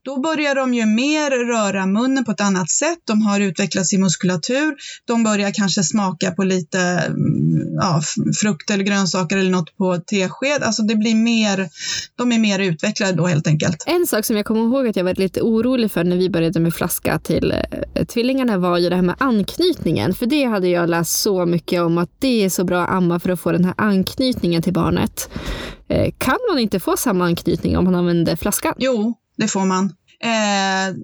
då 0.04 0.20
börjar 0.22 0.56
de 0.56 0.74
ju 0.74 0.86
mer 0.86 1.32
röra 1.32 1.86
munnen 1.86 2.26
på 2.26 2.32
ett 2.32 2.42
annat 2.42 2.70
sätt. 2.70 3.00
De 3.08 3.22
har 3.22 3.39
utvecklat 3.39 3.88
sin 3.88 4.02
muskulatur. 4.02 4.76
De 5.06 5.24
börjar 5.24 5.52
kanske 5.52 5.84
smaka 5.84 6.32
på 6.32 6.44
lite 6.44 6.80
mm, 6.80 7.76
ja, 7.82 8.02
frukt 8.42 8.70
eller 8.70 8.84
grönsaker 8.84 9.38
eller 9.38 9.52
något 9.52 9.78
på 9.78 9.98
tesked. 9.98 10.63
Alltså 10.63 10.84
det 10.84 10.96
blir 10.96 11.15
mer, 11.15 11.70
de 12.15 12.32
är 12.32 12.39
mer 12.39 12.60
utvecklade 12.60 13.13
då 13.13 13.28
helt 13.28 13.48
enkelt. 13.48 13.84
En 13.88 14.08
sak 14.08 14.26
som 14.26 14.36
jag 14.36 14.46
kommer 14.46 14.62
ihåg 14.62 14.88
att 14.88 14.96
jag 14.96 15.04
var 15.04 15.13
lite 15.13 15.42
orolig 15.42 15.92
för 15.92 16.04
när 16.04 16.18
vi 16.18 16.30
började 16.30 16.60
med 16.60 16.74
flaska 16.74 17.20
till 17.20 17.52
eh, 17.96 18.06
tvillingarna 18.06 18.58
var 18.58 18.78
ju 18.78 18.89
det 18.89 18.96
här 18.96 19.04
med 19.04 19.15
anknytningen. 19.20 20.13
För 20.13 20.26
det 20.26 20.44
hade 20.44 20.69
jag 20.70 20.90
läst 20.90 21.20
så 21.20 21.46
mycket 21.46 21.82
om 21.82 21.98
att 21.98 22.10
det 22.20 22.46
är 22.46 22.50
så 22.50 22.64
bra 22.64 22.84
att 22.84 22.90
amma 22.90 23.20
för 23.20 23.30
att 23.30 23.40
få 23.40 23.52
den 23.52 23.66
här 23.66 23.74
anknytningen 23.78 24.62
till 24.62 24.74
barnet. 24.74 25.30
Eh, 25.88 26.14
kan 26.18 26.38
man 26.50 26.60
inte 26.60 26.80
få 26.80 26.98
samma 26.98 27.26
anknytning 27.26 27.78
om 27.78 27.86
man 27.86 27.96
använder 27.96 28.36
flaskan? 28.36 28.74
Jo, 28.78 29.14
det 29.38 29.48
får 29.48 29.66
man. 29.66 29.94
Eh, 30.24 30.96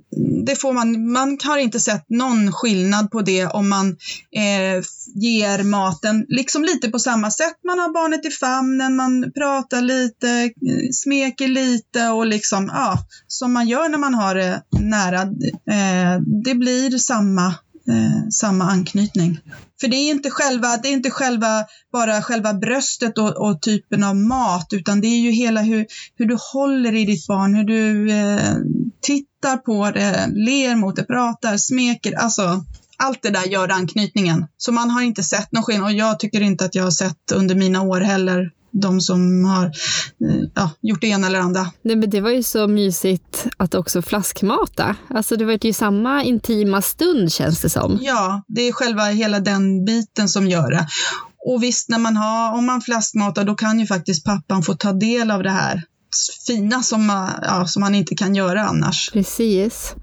det 0.45 0.55
får 0.55 0.73
man, 0.73 1.11
man 1.11 1.37
har 1.43 1.57
inte 1.57 1.79
sett 1.79 2.05
någon 2.09 2.51
skillnad 2.51 3.11
på 3.11 3.21
det 3.21 3.45
om 3.45 3.69
man 3.69 3.87
eh, 4.35 4.83
ger 5.15 5.63
maten 5.63 6.25
liksom 6.27 6.63
lite 6.63 6.89
på 6.89 6.99
samma 6.99 7.31
sätt. 7.31 7.55
Man 7.67 7.79
har 7.79 7.93
barnet 7.93 8.25
i 8.25 8.29
famnen, 8.29 8.95
man 8.95 9.31
pratar 9.35 9.81
lite, 9.81 10.51
smeker 10.91 11.47
lite 11.47 12.07
och 12.07 12.27
liksom, 12.27 12.71
ja, 12.73 12.97
som 13.27 13.53
man 13.53 13.67
gör 13.67 13.89
när 13.89 13.97
man 13.97 14.13
har 14.13 14.35
det 14.35 14.61
nära. 14.79 15.21
Eh, 15.21 16.21
det 16.43 16.55
blir 16.55 16.97
samma 16.97 17.55
eh, 17.89 18.29
samma 18.29 18.63
anknytning. 18.71 19.39
För 19.81 19.87
det 19.87 19.95
är 19.95 20.11
inte 20.11 20.29
själva, 20.29 20.77
det 20.77 20.87
är 20.87 20.93
inte 20.93 21.11
själva, 21.11 21.65
bara 21.91 22.21
själva 22.21 22.53
bröstet 22.53 23.17
och, 23.17 23.49
och, 23.49 23.61
typen 23.61 24.03
av 24.03 24.15
mat, 24.15 24.67
utan 24.71 25.01
det 25.01 25.07
är 25.07 25.19
ju 25.19 25.31
hela 25.31 25.61
hur, 25.61 25.85
hur 26.15 26.25
du 26.25 26.37
håller 26.53 26.95
i 26.95 27.05
ditt 27.05 27.27
barn, 27.27 27.55
hur 27.55 27.63
du 27.63 28.11
eh, 28.11 28.55
tittar 29.01 29.57
på 29.57 29.91
det, 29.91 30.27
ler 30.33 30.75
mot 30.75 30.95
det, 30.95 31.03
pratar, 31.03 31.57
smeker, 31.57 32.13
alltså 32.13 32.65
allt 32.97 33.21
det 33.21 33.29
där 33.29 33.45
gör 33.45 33.69
anknytningen. 33.69 34.45
Så 34.57 34.71
man 34.71 34.89
har 34.89 35.01
inte 35.01 35.23
sett 35.23 35.51
någon 35.51 35.63
skillnad 35.63 35.85
och 35.85 35.91
jag 35.91 36.19
tycker 36.19 36.41
inte 36.41 36.65
att 36.65 36.75
jag 36.75 36.83
har 36.83 36.91
sett 36.91 37.31
under 37.31 37.55
mina 37.55 37.81
år 37.81 38.01
heller 38.01 38.51
de 38.81 39.01
som 39.01 39.45
har 39.45 39.65
eh, 39.65 39.71
ja, 40.55 40.71
gjort 40.81 41.01
det 41.01 41.07
ena 41.07 41.27
eller 41.27 41.39
andra. 41.39 41.71
Nej, 41.81 41.95
men 41.95 42.09
det 42.09 42.21
var 42.21 42.29
ju 42.29 42.43
så 42.43 42.67
mysigt 42.67 43.47
att 43.57 43.75
också 43.75 44.01
flaskmata. 44.01 44.95
Alltså 45.09 45.35
det 45.35 45.45
var 45.45 45.65
ju 45.65 45.73
samma 45.73 46.23
intima 46.23 46.81
stund 46.81 47.31
känns 47.31 47.61
det 47.61 47.69
som. 47.69 47.99
Ja, 48.01 48.43
det 48.47 48.61
är 48.61 48.71
själva 48.71 49.03
hela 49.03 49.39
den 49.39 49.85
biten 49.85 50.29
som 50.29 50.47
gör 50.47 50.71
det. 50.71 50.87
Och 51.45 51.63
visst, 51.63 51.89
när 51.89 51.99
man 51.99 52.17
har, 52.17 52.57
om 52.57 52.65
man 52.65 52.81
flaskmatar 52.81 53.43
då 53.43 53.55
kan 53.55 53.79
ju 53.79 53.85
faktiskt 53.85 54.25
pappan 54.25 54.63
få 54.63 54.73
ta 54.73 54.93
del 54.93 55.31
av 55.31 55.43
det 55.43 55.51
här 55.51 55.83
fina 56.47 56.83
som, 56.83 57.29
ja, 57.41 57.67
som 57.67 57.81
man 57.81 57.95
inte 57.95 58.15
kan 58.15 58.35
göra 58.35 58.63
annars. 58.63 59.09
Precis. 59.13 59.95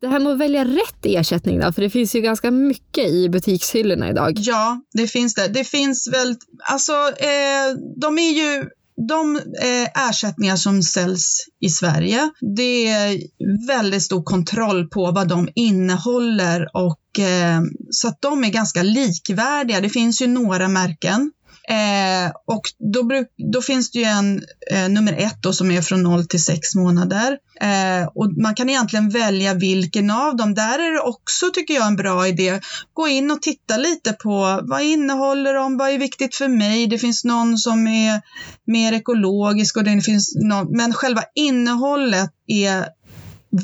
Det 0.00 0.08
här 0.08 0.18
med 0.20 0.32
att 0.32 0.38
välja 0.38 0.64
rätt 0.64 1.04
ersättning 1.04 1.60
då, 1.60 1.72
för 1.72 1.82
det 1.82 1.90
finns 1.90 2.14
ju 2.14 2.20
ganska 2.20 2.50
mycket 2.50 3.08
i 3.08 3.28
butikshyllorna 3.28 4.10
idag. 4.10 4.32
Ja, 4.36 4.80
det 4.92 5.06
finns 5.06 5.34
det. 5.34 5.48
Det 5.48 5.64
finns 5.64 6.08
väl, 6.12 6.36
alltså 6.70 6.92
eh, 6.92 7.76
de 7.96 8.18
är 8.18 8.32
ju 8.32 8.64
de 9.08 9.36
eh, 9.36 10.08
ersättningar 10.08 10.56
som 10.56 10.82
säljs 10.82 11.46
i 11.60 11.68
Sverige, 11.68 12.30
det 12.56 12.86
är 12.86 13.20
väldigt 13.66 14.02
stor 14.02 14.22
kontroll 14.22 14.88
på 14.88 15.10
vad 15.10 15.28
de 15.28 15.48
innehåller 15.54 16.76
och 16.76 17.18
eh, 17.18 17.60
så 17.90 18.08
att 18.08 18.20
de 18.20 18.44
är 18.44 18.50
ganska 18.50 18.82
likvärdiga. 18.82 19.80
Det 19.80 19.88
finns 19.88 20.22
ju 20.22 20.26
några 20.26 20.68
märken 20.68 21.32
Eh, 21.70 22.32
och 22.46 22.62
då, 22.92 23.02
bruk, 23.02 23.28
då, 23.52 23.62
finns 23.62 23.90
det 23.90 23.98
ju 23.98 24.04
en 24.04 24.42
eh, 24.72 24.88
nummer 24.88 25.12
ett 25.12 25.42
då, 25.42 25.52
som 25.52 25.70
är 25.70 25.82
från 25.82 26.02
0 26.02 26.26
till 26.26 26.44
6 26.44 26.74
månader. 26.74 27.38
Eh, 27.60 28.08
och 28.14 28.32
man 28.32 28.54
kan 28.54 28.68
egentligen 28.68 29.10
välja 29.10 29.54
vilken 29.54 30.10
av 30.10 30.36
dem. 30.36 30.54
Där 30.54 30.78
är 30.78 30.92
det 30.92 31.00
också, 31.00 31.46
tycker 31.54 31.74
jag, 31.74 31.86
en 31.86 31.96
bra 31.96 32.28
idé. 32.28 32.60
Gå 32.92 33.08
in 33.08 33.30
och 33.30 33.42
titta 33.42 33.76
lite 33.76 34.12
på 34.12 34.60
vad 34.62 34.82
innehåller 34.82 35.54
de, 35.54 35.76
vad 35.76 35.90
är 35.90 35.98
viktigt 35.98 36.34
för 36.34 36.48
mig. 36.48 36.86
Det 36.86 36.98
finns 36.98 37.24
någon 37.24 37.58
som 37.58 37.86
är 37.86 38.20
mer 38.66 38.92
ekologisk 38.92 39.76
och 39.76 39.84
det 39.84 40.00
finns 40.00 40.36
någon, 40.36 40.76
men 40.76 40.92
själva 40.92 41.22
innehållet 41.34 42.30
är 42.46 42.86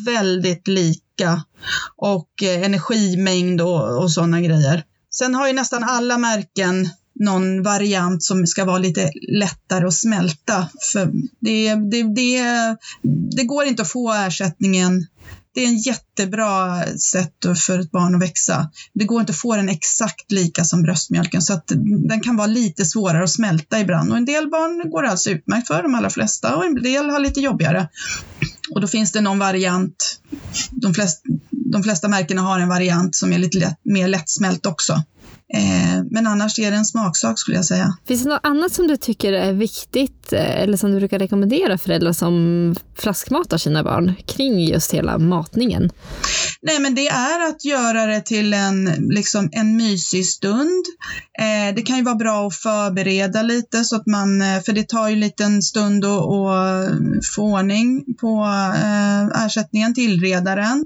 väldigt 0.06 0.68
lika 0.68 1.42
och 1.96 2.42
eh, 2.42 2.62
energimängd 2.64 3.60
och, 3.60 4.02
och 4.02 4.12
sådana 4.12 4.40
grejer. 4.40 4.84
Sen 5.10 5.34
har 5.34 5.46
ju 5.46 5.52
nästan 5.52 5.84
alla 5.84 6.18
märken 6.18 6.88
någon 7.20 7.62
variant 7.62 8.22
som 8.22 8.46
ska 8.46 8.64
vara 8.64 8.78
lite 8.78 9.10
lättare 9.28 9.86
att 9.86 9.94
smälta. 9.94 10.68
För 10.92 11.12
det, 11.40 11.74
det, 11.74 12.02
det, 12.02 12.42
det 13.36 13.44
går 13.44 13.64
inte 13.64 13.82
att 13.82 13.90
få 13.90 14.12
ersättningen 14.12 15.06
det 15.56 15.64
är 15.64 15.68
en 15.68 15.78
jättebra 15.78 16.82
sätt 16.98 17.46
för 17.66 17.78
ett 17.78 17.90
barn 17.90 18.14
att 18.14 18.22
växa. 18.22 18.70
Det 18.94 19.04
går 19.04 19.20
inte 19.20 19.30
att 19.30 19.38
få 19.38 19.56
den 19.56 19.68
exakt 19.68 20.32
lika 20.32 20.64
som 20.64 20.82
bröstmjölken 20.82 21.42
så 21.42 21.52
att 21.52 21.72
den 22.08 22.20
kan 22.20 22.36
vara 22.36 22.46
lite 22.46 22.84
svårare 22.84 23.24
att 23.24 23.30
smälta 23.30 23.80
ibland 23.80 24.10
och 24.10 24.16
en 24.16 24.24
del 24.24 24.50
barn 24.50 24.90
går 24.90 25.02
alltså 25.06 25.30
utmärkt 25.30 25.66
för, 25.66 25.82
de 25.82 25.94
allra 25.94 26.10
flesta 26.10 26.56
och 26.56 26.64
en 26.64 26.82
del 26.82 27.10
har 27.10 27.20
lite 27.20 27.40
jobbigare. 27.40 27.88
Och 28.70 28.80
då 28.80 28.86
finns 28.86 29.12
det 29.12 29.20
någon 29.20 29.38
variant, 29.38 30.20
de 30.70 30.94
flesta, 30.94 31.22
de 31.50 31.82
flesta 31.82 32.08
märkena 32.08 32.42
har 32.42 32.60
en 32.60 32.68
variant 32.68 33.16
som 33.16 33.32
är 33.32 33.38
lite 33.38 33.58
lätt, 33.58 33.78
mer 33.82 34.08
lättsmält 34.08 34.66
också. 34.66 35.02
Eh, 35.54 36.02
men 36.10 36.26
annars 36.26 36.58
är 36.58 36.70
det 36.70 36.76
en 36.76 36.84
smaksak 36.84 37.38
skulle 37.38 37.56
jag 37.56 37.64
säga. 37.64 37.96
Finns 38.06 38.22
det 38.22 38.28
något 38.28 38.40
annat 38.42 38.72
som 38.72 38.86
du 38.86 38.96
tycker 38.96 39.32
är 39.32 39.52
viktigt 39.52 40.32
eh, 40.32 40.62
eller 40.62 40.76
som 40.76 40.90
du 40.90 40.98
brukar 40.98 41.18
rekommendera 41.18 41.78
föräldrar 41.78 42.12
som 42.12 42.76
flaskmatar 42.98 43.58
sina 43.58 43.84
barn 43.84 44.14
kring 44.26 44.60
just 44.60 44.94
hela 44.94 45.18
matningen? 45.18 45.90
Nej, 46.62 46.80
men 46.80 46.94
det 46.94 47.08
är 47.08 47.48
att 47.48 47.64
göra 47.64 48.06
det 48.06 48.20
till 48.20 48.54
en, 48.54 48.84
liksom, 49.08 49.48
en 49.52 49.76
mysig 49.76 50.26
stund. 50.26 50.84
Eh, 51.38 51.74
det 51.74 51.82
kan 51.82 51.96
ju 51.96 52.02
vara 52.02 52.14
bra 52.14 52.46
att 52.46 52.56
förbereda 52.56 53.42
lite 53.42 53.84
så 53.84 53.96
att 53.96 54.06
man, 54.06 54.42
eh, 54.42 54.62
för 54.62 54.72
det 54.72 54.88
tar 54.88 55.08
ju 55.08 55.16
lite 55.16 55.44
en 55.44 55.62
stund 55.62 56.04
att, 56.04 56.10
att 56.10 56.90
få 57.34 57.42
ordning 57.42 58.04
på 58.20 58.44
eh, 58.76 59.44
ersättningen 59.44 59.94
till 59.94 60.20
redaren. 60.20 60.84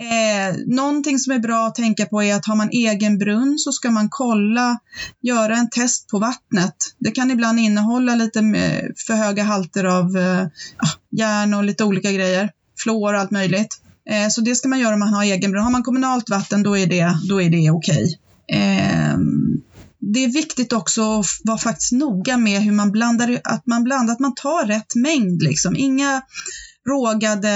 Eh, 0.00 0.56
någonting 0.66 1.18
som 1.18 1.32
är 1.32 1.38
bra 1.38 1.66
att 1.66 1.74
tänka 1.74 2.06
på 2.06 2.22
är 2.22 2.34
att 2.34 2.46
har 2.46 2.56
man 2.56 2.70
egen 2.70 3.18
brunn 3.18 3.58
så 3.58 3.72
ska 3.72 3.85
man 3.90 4.08
kolla, 4.10 4.78
göra 5.22 5.56
en 5.56 5.70
test 5.70 6.08
på 6.08 6.18
vattnet. 6.18 6.74
Det 6.98 7.10
kan 7.10 7.30
ibland 7.30 7.58
innehålla 7.60 8.14
lite 8.14 8.38
eh, 8.38 8.84
för 9.06 9.14
höga 9.14 9.42
halter 9.42 9.84
av 9.84 10.16
eh, 10.16 10.42
ah, 10.76 10.90
järn 11.10 11.54
och 11.54 11.64
lite 11.64 11.84
olika 11.84 12.12
grejer, 12.12 12.50
fluor 12.78 13.14
och 13.14 13.20
allt 13.20 13.30
möjligt. 13.30 13.80
Eh, 14.10 14.28
så 14.28 14.40
det 14.40 14.54
ska 14.54 14.68
man 14.68 14.78
göra 14.78 14.94
om 14.94 15.00
man 15.00 15.14
har 15.14 15.24
egen 15.24 15.50
brunn. 15.50 15.64
Har 15.64 15.70
man 15.70 15.82
kommunalt 15.82 16.30
vatten 16.30 16.62
då 16.62 16.78
är 16.78 16.86
det, 16.86 17.18
då 17.28 17.42
är 17.42 17.50
det 17.50 17.70
okej. 17.70 18.18
Eh, 18.52 19.18
det 19.98 20.24
är 20.24 20.32
viktigt 20.32 20.72
också 20.72 21.20
att 21.20 21.26
vara 21.44 21.58
faktiskt 21.58 21.92
noga 21.92 22.36
med 22.36 22.62
hur 22.62 22.72
man 22.72 22.92
blandar, 22.92 23.40
att 23.44 23.66
man 23.66 23.84
blandar, 23.84 24.12
att 24.12 24.20
man 24.20 24.34
tar 24.34 24.66
rätt 24.66 24.94
mängd 24.94 25.42
liksom. 25.42 25.76
Inga 25.76 26.22
rågade 26.88 27.52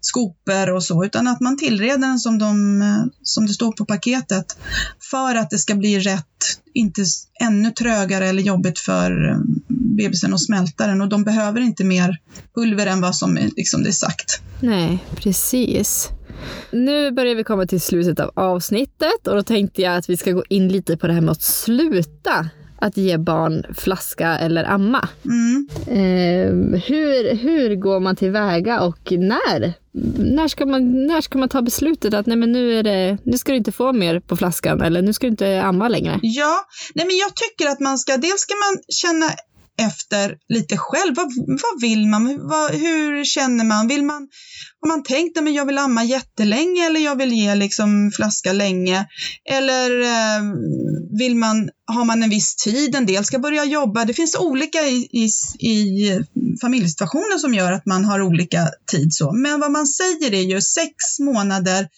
skopor 0.00 0.70
och 0.70 0.84
så, 0.84 1.04
utan 1.04 1.28
att 1.28 1.40
man 1.40 1.56
tillreder 1.56 1.98
den 1.98 2.18
som, 2.18 2.38
de, 2.38 2.82
eh, 2.82 3.04
som 3.22 3.46
det 3.46 3.52
står 3.52 3.72
på 3.72 3.84
paketet 3.84 4.58
för 5.10 5.34
att 5.34 5.50
det 5.50 5.58
ska 5.58 5.74
bli 5.74 5.98
rätt, 5.98 6.24
inte 6.74 7.04
ännu 7.40 7.70
trögare 7.70 8.28
eller 8.28 8.42
jobbigt 8.42 8.78
för 8.78 9.30
eh, 9.30 9.38
bebisen 9.68 10.34
att 10.34 10.40
smälta 10.40 10.86
den 10.86 11.00
och 11.00 11.08
de 11.08 11.24
behöver 11.24 11.60
inte 11.60 11.84
mer 11.84 12.18
pulver 12.54 12.86
än 12.86 13.00
vad 13.00 13.16
som 13.16 13.38
liksom 13.56 13.82
det 13.82 13.88
är 13.88 13.92
sagt. 13.92 14.40
Nej, 14.60 15.04
precis. 15.16 16.08
Nu 16.72 17.10
börjar 17.10 17.34
vi 17.34 17.44
komma 17.44 17.66
till 17.66 17.80
slutet 17.80 18.20
av 18.20 18.30
avsnittet 18.34 19.26
och 19.26 19.36
då 19.36 19.42
tänkte 19.42 19.82
jag 19.82 19.96
att 19.96 20.10
vi 20.10 20.16
ska 20.16 20.32
gå 20.32 20.44
in 20.48 20.68
lite 20.68 20.96
på 20.96 21.06
det 21.06 21.12
här 21.12 21.20
med 21.20 21.32
att 21.32 21.42
sluta 21.42 22.48
att 22.80 22.96
ge 22.96 23.18
barn 23.18 23.74
flaska 23.74 24.38
eller 24.38 24.64
amma. 24.64 25.08
Mm. 25.24 25.68
Eh, 25.86 26.80
hur, 26.80 27.36
hur 27.36 27.74
går 27.74 28.00
man 28.00 28.16
tillväga 28.16 28.80
och 28.80 29.12
när? 29.12 29.72
När 30.34 30.48
ska, 30.48 30.66
man, 30.66 31.06
när 31.06 31.20
ska 31.20 31.38
man 31.38 31.48
ta 31.48 31.62
beslutet 31.62 32.14
att 32.14 32.26
nej 32.26 32.36
men 32.36 32.52
nu, 32.52 32.78
är 32.78 32.82
det, 32.82 33.18
nu 33.24 33.38
ska 33.38 33.52
du 33.52 33.58
inte 33.58 33.72
få 33.72 33.92
mer 33.92 34.20
på 34.20 34.36
flaskan 34.36 34.80
eller 34.80 35.02
nu 35.02 35.12
ska 35.12 35.26
du 35.26 35.30
inte 35.30 35.62
amma 35.62 35.88
längre? 35.88 36.18
Ja, 36.22 36.56
nej 36.94 37.06
men 37.06 37.16
jag 37.16 37.30
tycker 37.36 37.72
att 37.72 37.80
man 37.80 37.98
ska, 37.98 38.16
dels 38.16 38.40
ska 38.40 38.54
man 38.54 38.82
känna 38.88 39.26
efter 39.80 40.36
lite 40.48 40.76
själv. 40.76 41.14
Vad, 41.16 41.32
vad 41.46 41.80
vill 41.80 42.06
man? 42.06 42.48
Vad, 42.48 42.70
hur 42.70 43.24
känner 43.24 43.64
man? 43.64 43.88
Vill 43.88 44.02
man? 44.04 44.28
Har 44.80 44.88
man 44.88 45.02
tänkt 45.02 45.38
att 45.38 45.54
jag 45.54 45.66
vill 45.66 45.78
amma 45.78 46.04
jättelänge 46.04 46.86
eller 46.86 47.00
jag 47.00 47.16
vill 47.16 47.32
ge 47.32 47.54
liksom 47.54 48.10
flaska 48.16 48.52
länge? 48.52 49.06
Eller 49.50 50.00
eh, 50.00 50.42
vill 51.18 51.36
man, 51.36 51.68
har 51.90 52.04
man 52.04 52.22
en 52.22 52.30
viss 52.30 52.56
tid? 52.56 52.94
En 52.94 53.06
del 53.06 53.24
ska 53.24 53.38
börja 53.38 53.64
jobba. 53.64 54.04
Det 54.04 54.14
finns 54.14 54.36
olika 54.36 54.78
i, 54.78 55.08
i, 55.12 55.24
i 55.68 56.20
familjesituationer 56.60 57.38
som 57.38 57.54
gör 57.54 57.72
att 57.72 57.86
man 57.86 58.04
har 58.04 58.22
olika 58.22 58.68
tid. 58.90 59.14
Så. 59.14 59.32
Men 59.32 59.60
vad 59.60 59.72
man 59.72 59.86
säger 59.86 60.34
är 60.34 60.42
ju 60.42 60.60
sex 60.60 61.18
månader 61.18 61.88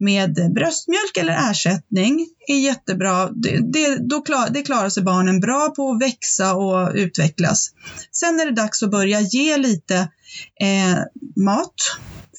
med 0.00 0.52
bröstmjölk 0.54 1.16
eller 1.16 1.50
ersättning 1.50 2.26
är 2.48 2.58
jättebra. 2.58 3.30
Det, 3.30 3.72
det, 3.72 4.08
då 4.08 4.20
klar, 4.20 4.48
det 4.50 4.62
klarar 4.62 4.88
sig 4.88 5.02
barnen 5.02 5.40
bra 5.40 5.68
på 5.68 5.90
att 5.90 6.02
växa 6.02 6.54
och 6.54 6.92
utvecklas. 6.94 7.70
Sen 8.12 8.40
är 8.40 8.44
det 8.44 8.52
dags 8.52 8.82
att 8.82 8.90
börja 8.90 9.20
ge 9.20 9.56
lite 9.56 9.96
eh, 10.60 10.98
mat, 11.36 11.74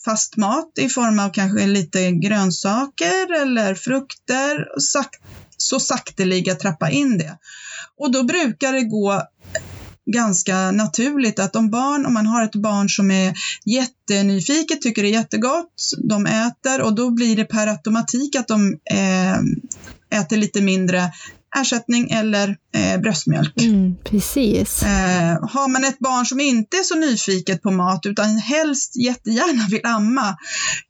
fast 0.05 0.37
mat 0.37 0.71
i 0.79 0.89
form 0.89 1.19
av 1.19 1.29
kanske 1.29 1.67
lite 1.67 2.11
grönsaker 2.11 3.41
eller 3.41 3.75
frukter. 3.75 4.79
Sak, 4.79 5.15
så 5.61 5.79
sakteliga 5.79 6.55
trappa 6.55 6.89
in 6.89 7.17
det. 7.17 7.37
Och 7.97 8.11
då 8.11 8.23
brukar 8.23 8.73
det 8.73 8.83
gå 8.83 9.21
ganska 10.11 10.71
naturligt 10.71 11.39
att 11.39 11.55
om 11.55 11.69
barn, 11.69 12.05
om 12.05 12.13
man 12.13 12.27
har 12.27 12.43
ett 12.43 12.55
barn 12.55 12.89
som 12.89 13.11
är 13.11 13.33
jättenyfiket, 13.65 14.81
tycker 14.81 15.01
det 15.01 15.09
är 15.09 15.13
jättegott, 15.13 15.91
de 16.09 16.25
äter 16.25 16.81
och 16.81 16.95
då 16.95 17.09
blir 17.11 17.35
det 17.35 17.45
per 17.45 17.67
automatik 17.67 18.35
att 18.35 18.47
de 18.47 18.77
eh, 18.91 20.19
äter 20.19 20.37
lite 20.37 20.61
mindre 20.61 21.11
ersättning 21.55 22.09
eller 22.11 22.57
eh, 22.75 23.01
bröstmjölk. 23.01 23.61
Mm, 23.61 23.95
precis. 24.03 24.83
Eh, 24.83 25.49
har 25.49 25.67
man 25.67 25.85
ett 25.85 25.99
barn 25.99 26.25
som 26.25 26.39
inte 26.39 26.77
är 26.77 26.83
så 26.83 26.95
nyfiket 26.95 27.61
på 27.61 27.71
mat 27.71 28.05
utan 28.05 28.37
helst 28.37 28.95
jättegärna 28.95 29.67
vill 29.69 29.85
amma, 29.85 30.37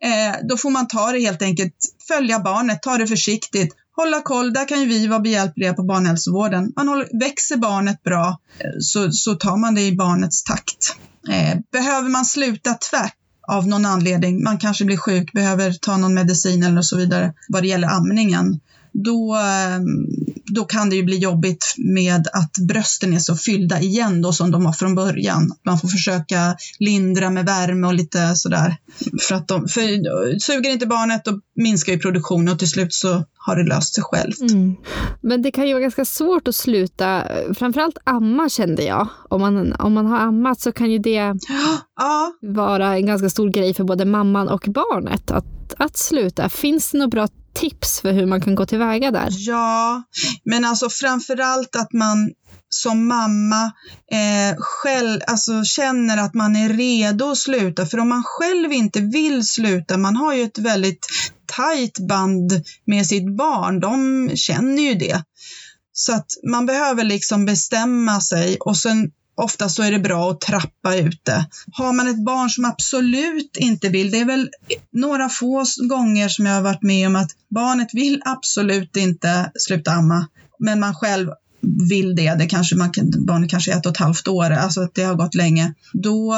eh, 0.03 0.47
då 0.49 0.57
får 0.57 0.69
man 0.69 0.87
ta 0.87 1.11
det 1.11 1.19
helt 1.19 1.41
enkelt, 1.41 1.75
följa 2.07 2.39
barnet, 2.39 2.81
ta 2.81 2.97
det 2.97 3.07
försiktigt 3.07 3.75
hålla 4.01 4.21
koll, 4.21 4.53
där 4.53 4.67
kan 4.67 4.79
ju 4.79 4.85
vi 4.85 5.07
vara 5.07 5.19
behjälpliga 5.19 5.73
på 5.73 5.83
barnhälsovården. 5.83 6.73
Man 6.75 6.87
håller, 6.87 7.19
växer 7.19 7.57
barnet 7.57 8.03
bra 8.03 8.39
eh, 8.59 8.65
så, 8.79 9.11
så 9.11 9.35
tar 9.35 9.57
man 9.57 9.75
det 9.75 9.81
i 9.81 9.95
barnets 9.95 10.43
takt. 10.43 10.95
Eh, 11.29 11.59
behöver 11.71 12.09
man 12.09 12.25
sluta 12.25 12.73
tvärt 12.73 13.15
av 13.47 13.67
någon 13.67 13.85
anledning, 13.85 14.43
man 14.43 14.57
kanske 14.57 14.85
blir 14.85 14.97
sjuk, 14.97 15.33
behöver 15.33 15.71
ta 15.71 15.97
någon 15.97 16.13
medicin 16.13 16.63
eller 16.63 16.81
så 16.81 16.97
vidare 16.97 17.33
vad 17.47 17.63
det 17.63 17.67
gäller 17.67 17.87
amningen, 17.87 18.59
då, 18.93 19.35
ehm, 19.35 20.07
då 20.45 20.65
kan 20.65 20.89
det 20.89 20.95
ju 20.95 21.03
bli 21.03 21.17
jobbigt 21.17 21.75
med 21.77 22.27
att 22.33 22.51
brösten 22.67 23.13
är 23.13 23.19
så 23.19 23.35
fyllda 23.35 23.79
igen 23.79 24.21
då 24.21 24.33
som 24.33 24.51
de 24.51 24.63
var 24.63 24.73
från 24.73 24.95
början. 24.95 25.51
Man 25.65 25.79
får 25.79 25.87
försöka 25.87 26.55
lindra 26.79 27.29
med 27.29 27.45
värme 27.45 27.87
och 27.87 27.93
lite 27.93 28.35
sådär. 28.35 28.77
För 29.21 29.35
att 29.35 29.47
de, 29.47 29.67
för 29.67 30.39
suger 30.39 30.69
inte 30.69 30.87
barnet 30.87 31.25
då 31.25 31.39
minskar 31.55 31.93
ju 31.93 31.99
produktionen 31.99 32.53
och 32.53 32.59
till 32.59 32.69
slut 32.69 32.93
så 32.93 33.23
har 33.37 33.55
det 33.55 33.63
löst 33.63 33.95
sig 33.95 34.03
självt. 34.03 34.41
Mm. 34.41 34.75
Men 35.21 35.41
det 35.41 35.51
kan 35.51 35.67
ju 35.67 35.73
vara 35.73 35.81
ganska 35.81 36.05
svårt 36.05 36.47
att 36.47 36.55
sluta, 36.55 37.23
framförallt 37.53 37.97
amma 38.03 38.49
kände 38.49 38.83
jag. 38.83 39.07
Om 39.29 39.41
man, 39.41 39.73
om 39.73 39.93
man 39.93 40.05
har 40.05 40.17
ammat 40.17 40.59
så 40.59 40.71
kan 40.71 40.91
ju 40.91 40.99
det 40.99 41.33
ja. 41.95 42.33
vara 42.41 42.95
en 42.95 43.05
ganska 43.05 43.29
stor 43.29 43.49
grej 43.49 43.73
för 43.73 43.83
både 43.83 44.05
mamman 44.05 44.49
och 44.49 44.65
barnet 44.67 45.31
att, 45.31 45.73
att 45.77 45.97
sluta. 45.97 46.49
Finns 46.49 46.91
det 46.91 46.97
några 46.97 47.09
bra 47.09 47.27
tips 47.53 48.01
för 48.01 48.11
hur 48.11 48.25
man 48.25 48.41
kan 48.41 48.55
gå 48.55 48.65
tillväga 48.65 49.11
där? 49.11 49.27
Ja, 49.31 50.03
men 50.43 50.65
alltså 50.65 50.89
framförallt 50.89 51.75
att 51.75 51.93
man 51.93 52.31
som 52.69 53.07
mamma 53.07 53.65
eh, 54.11 54.57
själv, 54.57 55.21
alltså 55.27 55.63
känner 55.63 56.17
att 56.17 56.33
man 56.33 56.55
är 56.55 56.69
redo 56.69 57.31
att 57.31 57.37
sluta. 57.37 57.85
För 57.85 57.99
om 57.99 58.09
man 58.09 58.23
själv 58.25 58.71
inte 58.71 59.01
vill 59.01 59.47
sluta, 59.47 59.97
man 59.97 60.15
har 60.15 60.33
ju 60.33 60.43
ett 60.43 60.57
väldigt 60.57 61.07
tajt 61.45 61.99
band 61.99 62.63
med 62.85 63.05
sitt 63.07 63.37
barn, 63.37 63.79
de 63.79 64.29
känner 64.35 64.83
ju 64.83 64.93
det. 64.93 65.23
Så 65.93 66.13
att 66.13 66.27
man 66.51 66.65
behöver 66.65 67.03
liksom 67.03 67.45
bestämma 67.45 68.21
sig 68.21 68.57
och 68.59 68.77
sen 68.77 69.11
ofta 69.39 69.69
så 69.69 69.83
är 69.83 69.91
det 69.91 69.99
bra 69.99 70.31
att 70.31 70.41
trappa 70.41 70.95
ut 70.95 71.25
det. 71.25 71.45
Har 71.71 71.93
man 71.93 72.07
ett 72.07 72.25
barn 72.25 72.49
som 72.49 72.65
absolut 72.65 73.57
inte 73.57 73.89
vill, 73.89 74.11
det 74.11 74.19
är 74.19 74.25
väl 74.25 74.49
några 74.91 75.29
få 75.29 75.65
gånger 75.89 76.29
som 76.29 76.45
jag 76.45 76.53
har 76.53 76.61
varit 76.61 76.83
med 76.83 77.07
om 77.07 77.15
att 77.15 77.31
barnet 77.49 77.87
vill 77.93 78.21
absolut 78.25 78.97
inte 78.97 79.51
sluta 79.55 79.91
amma, 79.91 80.27
men 80.59 80.79
man 80.79 80.95
själv 80.95 81.29
vill 81.89 82.15
det, 82.15 82.35
det 82.35 82.45
kanske 82.45 82.75
man, 82.75 82.91
barnet 83.27 83.49
kanske 83.49 83.73
är 83.73 83.77
ett 83.77 83.85
och 83.85 83.91
ett 83.91 83.97
halvt 83.97 84.27
år, 84.27 84.51
alltså 84.51 84.81
att 84.81 84.95
det 84.95 85.03
har 85.03 85.15
gått 85.15 85.35
länge, 85.35 85.73
då, 85.93 86.35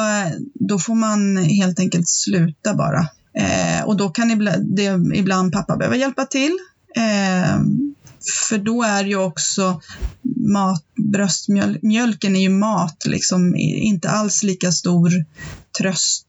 då 0.54 0.80
får 0.80 0.96
man 0.96 1.38
helt 1.38 1.80
enkelt 1.80 2.10
sluta 2.10 2.74
bara. 2.74 3.08
Eh, 3.34 3.84
och 3.86 3.98
då 3.98 4.10
kan 4.10 4.32
ibland, 4.32 4.76
det, 4.76 5.16
ibland 5.16 5.54
pappa 5.54 5.78
behöva 5.78 5.96
hjälpa 5.96 6.26
till. 6.26 6.58
Eh, 6.96 7.60
för 8.50 8.58
då 8.58 8.84
är 8.84 9.04
ju 9.04 9.16
också 9.16 9.82
mat, 10.54 10.84
bröstmjölken 11.12 12.36
är 12.36 12.40
ju 12.40 12.50
mat, 12.50 13.06
liksom 13.06 13.56
inte 13.58 14.10
alls 14.10 14.44
lika 14.44 14.72
stor 14.72 15.12
tröst 15.78 16.28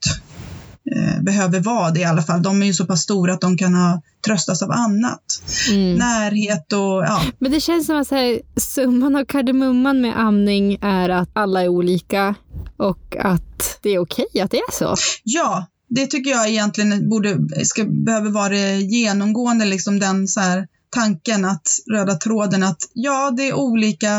eh, 0.95 1.21
behöver 1.21 1.59
vara 1.59 1.91
det 1.91 1.99
i 1.99 2.03
alla 2.03 2.21
fall. 2.21 2.41
De 2.43 2.61
är 2.61 2.65
ju 2.65 2.73
så 2.73 2.85
pass 2.85 3.01
stora 3.01 3.33
att 3.33 3.41
de 3.41 3.57
kan 3.57 3.75
ha 3.75 4.01
tröstas 4.25 4.61
av 4.61 4.71
annat. 4.71 5.23
Mm. 5.71 5.97
Närhet 5.97 6.73
och 6.73 6.79
ja. 6.79 7.21
Men 7.39 7.51
det 7.51 7.59
känns 7.59 7.85
som 7.85 7.97
att 7.97 8.11
här, 8.11 8.41
summan 8.59 9.15
av 9.15 9.25
kardemumman 9.25 10.01
med 10.01 10.19
amning 10.19 10.77
är 10.81 11.09
att 11.09 11.29
alla 11.33 11.63
är 11.63 11.67
olika 11.67 12.35
och 12.77 13.15
att 13.19 13.79
det 13.81 13.89
är 13.89 13.99
okej 13.99 14.25
okay 14.29 14.41
att 14.41 14.51
det 14.51 14.57
är 14.57 14.71
så. 14.71 14.95
Ja, 15.23 15.65
det 15.89 16.07
tycker 16.07 16.31
jag 16.31 16.49
egentligen 16.49 17.09
borde, 17.09 17.37
ska, 17.65 17.85
behöver 17.85 18.29
vara 18.29 18.75
genomgående, 18.75 19.65
liksom 19.65 19.99
den 19.99 20.27
så 20.27 20.39
här, 20.39 20.67
tanken 20.93 21.45
att 21.45 21.67
röda 21.91 22.15
tråden 22.15 22.63
att 22.63 22.77
ja, 22.93 23.31
det 23.31 23.49
är 23.49 23.53
olika. 23.53 24.15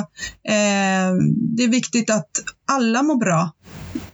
Eh, 0.48 1.14
det 1.56 1.64
är 1.64 1.68
viktigt 1.68 2.10
att 2.10 2.30
alla 2.66 3.02
mår 3.02 3.16
bra. 3.16 3.50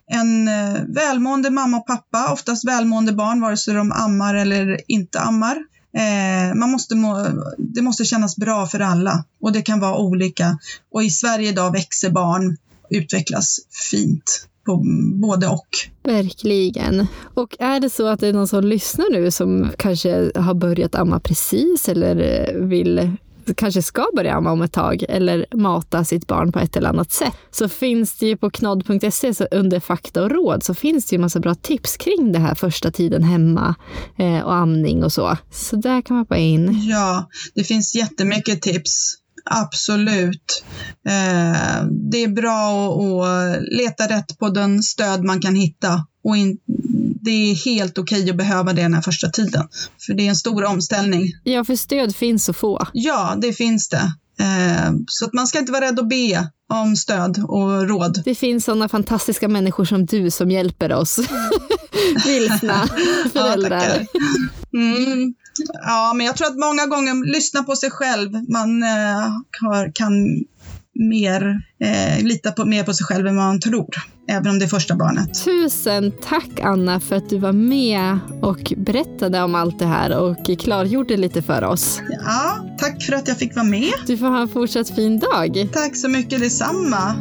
En 0.07 0.49
eh, 0.49 0.83
välmående 0.89 1.51
mamma 1.51 1.77
och 1.77 1.87
pappa, 1.87 2.33
oftast 2.33 2.69
välmående 2.69 3.13
barn, 3.13 3.41
vare 3.41 3.57
sig 3.57 3.75
de 3.75 3.93
ammar 3.93 4.35
eller 4.35 4.81
inte 4.87 5.21
ammar. 5.21 5.57
Eh, 5.97 6.55
man 6.55 6.71
måste 6.71 6.95
må, 6.95 7.27
det 7.59 7.83
måste 7.83 8.05
kännas 8.05 8.37
bra 8.37 8.67
för 8.67 8.81
alla 8.81 9.25
och 9.41 9.53
det 9.53 9.63
kan 9.63 9.81
vara 9.81 9.97
olika. 9.97 10.59
Och 10.93 11.03
i 11.03 11.11
Sverige 11.11 11.49
idag 11.49 11.73
växer 11.73 12.11
barn, 12.11 12.57
utvecklas 12.91 13.59
fint 13.91 14.50
på 14.71 14.83
både 15.21 15.47
och. 15.49 15.69
Verkligen. 16.03 17.07
Och 17.35 17.57
är 17.59 17.81
det 17.81 17.91
så 17.91 18.07
att 18.07 18.21
det 18.21 18.29
är 18.29 18.33
någon 18.33 18.49
som 18.49 18.65
lyssnar 18.65 19.11
nu 19.13 19.31
som 19.31 19.71
kanske 19.79 20.33
har 20.35 20.55
börjat 20.55 20.95
amma 20.95 21.21
precis 21.21 21.89
eller 21.89 22.53
vill 22.55 23.17
kanske 23.57 23.83
ska 23.83 24.07
börja 24.17 24.35
amma 24.35 24.53
om 24.53 24.63
ett 24.63 24.73
tag 24.73 25.05
eller 25.09 25.47
mata 25.55 26.05
sitt 26.05 26.27
barn 26.27 26.53
på 26.53 26.59
ett 26.59 26.77
eller 26.77 26.89
annat 26.89 27.13
sätt 27.13 27.35
så 27.51 27.69
finns 27.69 28.19
det 28.19 28.27
ju 28.27 28.37
på 28.37 28.51
knodd.se 28.51 29.33
under 29.51 29.81
fakta 29.81 30.23
och 30.23 30.31
råd 30.31 30.63
så 30.63 30.75
finns 30.75 31.07
det 31.07 31.17
ju 31.17 31.21
massa 31.21 31.41
bra 31.41 31.55
tips 31.55 31.97
kring 31.97 32.33
det 32.33 32.39
här 32.39 32.55
första 32.55 32.91
tiden 32.91 33.23
hemma 33.23 33.75
eh, 34.19 34.41
och 34.41 34.55
amning 34.55 35.05
och 35.05 35.13
så. 35.13 35.37
Så 35.51 35.77
där 35.77 36.03
kan 36.03 36.17
man 36.17 36.25
hoppa 36.25 36.37
in. 36.37 36.81
Ja, 36.89 37.29
det 37.55 37.65
finns 37.65 37.95
jättemycket 37.95 38.63
tips. 38.63 39.20
Absolut. 39.55 40.65
Eh, 41.09 41.85
det 42.11 42.25
är 42.25 42.29
bra 42.29 42.93
att, 42.93 43.63
leta 43.63 44.09
rätt 44.09 44.39
på 44.39 44.49
den 44.49 44.83
stöd 44.83 45.25
man 45.25 45.41
kan 45.41 45.55
hitta 45.55 46.07
och 46.25 46.37
in, 46.37 46.59
det 47.21 47.31
är 47.31 47.55
helt 47.55 47.99
okej 47.99 48.21
okay 48.21 48.31
att 48.31 48.37
behöva 48.37 48.73
det 48.73 48.83
den 48.83 48.95
här 48.95 49.03
första 49.03 49.29
tiden. 49.29 49.69
För 50.07 50.15
det 50.15 50.27
är 50.27 50.29
en 50.29 50.37
stor 50.37 50.65
omställning. 50.65 51.33
Ja, 51.45 51.65
för 51.65 51.77
stöd 51.77 52.17
finns 52.17 52.49
att 52.49 52.57
få. 52.57 52.87
Ja, 52.93 53.35
det 53.41 53.53
finns 53.53 53.89
det. 53.89 54.13
Eh, 54.41 54.93
så 55.07 55.25
att 55.25 55.33
man 55.33 55.47
ska 55.47 55.59
inte 55.59 55.73
vara 55.73 55.85
rädd 55.85 56.01
att 56.01 56.09
be 56.09 56.49
om 56.73 56.97
stöd 56.97 57.45
och 57.49 57.89
råd. 57.89 58.23
Det 58.25 58.35
finns 58.35 58.65
sådana 58.65 58.89
fantastiska 58.89 59.49
människor 59.49 59.85
som 59.85 60.07
du 60.07 60.31
som 60.31 60.51
hjälper 60.51 60.93
oss 60.93 61.19
vilsna 62.27 62.89
föräldrar. 63.33 64.07
Ja, 64.13 64.79
mm. 64.79 65.35
Ja, 65.83 66.13
men 66.17 66.27
jag 66.27 66.37
tror 66.37 66.49
att 66.49 66.59
många 66.59 66.87
gånger 66.87 67.33
lyssna 67.33 67.63
på 67.63 67.77
sig 67.77 67.91
själv. 67.91 68.33
Man 68.49 68.83
eh, 68.83 69.31
har, 69.61 69.93
kan 69.95 70.45
mer, 70.95 71.63
eh, 71.85 72.25
lita 72.25 72.53
på, 72.53 72.65
mer 72.65 72.85
på 72.85 72.95
sig 72.95 73.07
själv 73.07 73.27
än 73.27 73.37
vad 73.37 73.45
man 73.45 73.61
tror, 73.61 73.89
även 74.29 74.49
om 74.49 74.59
det 74.59 74.65
är 74.65 74.69
första 74.69 74.95
barnet. 74.95 75.45
Tusen 75.45 76.13
tack 76.29 76.61
Anna 76.63 77.01
för 77.01 77.17
att 77.17 77.31
du 77.31 77.39
var 77.39 77.53
med 77.53 78.19
och 78.43 78.73
berättade 78.77 79.43
om 79.43 79.55
allt 79.55 79.79
det 79.79 79.87
här 79.87 80.19
och 80.19 80.59
klargjorde 80.59 81.17
lite 81.17 81.43
för 81.43 81.65
oss. 81.65 82.01
Ja, 82.25 82.67
tack 82.79 83.03
för 83.03 83.13
att 83.13 83.29
jag 83.29 83.39
fick 83.39 83.57
vara 83.57 83.67
med. 83.67 83.93
Du 84.07 84.17
får 84.17 84.27
ha 84.27 84.41
en 84.41 84.49
fortsatt 84.49 84.91
fin 84.91 85.19
dag. 85.19 85.69
Tack 85.73 85.97
så 85.97 86.09
mycket 86.09 86.41
detsamma. 86.41 87.15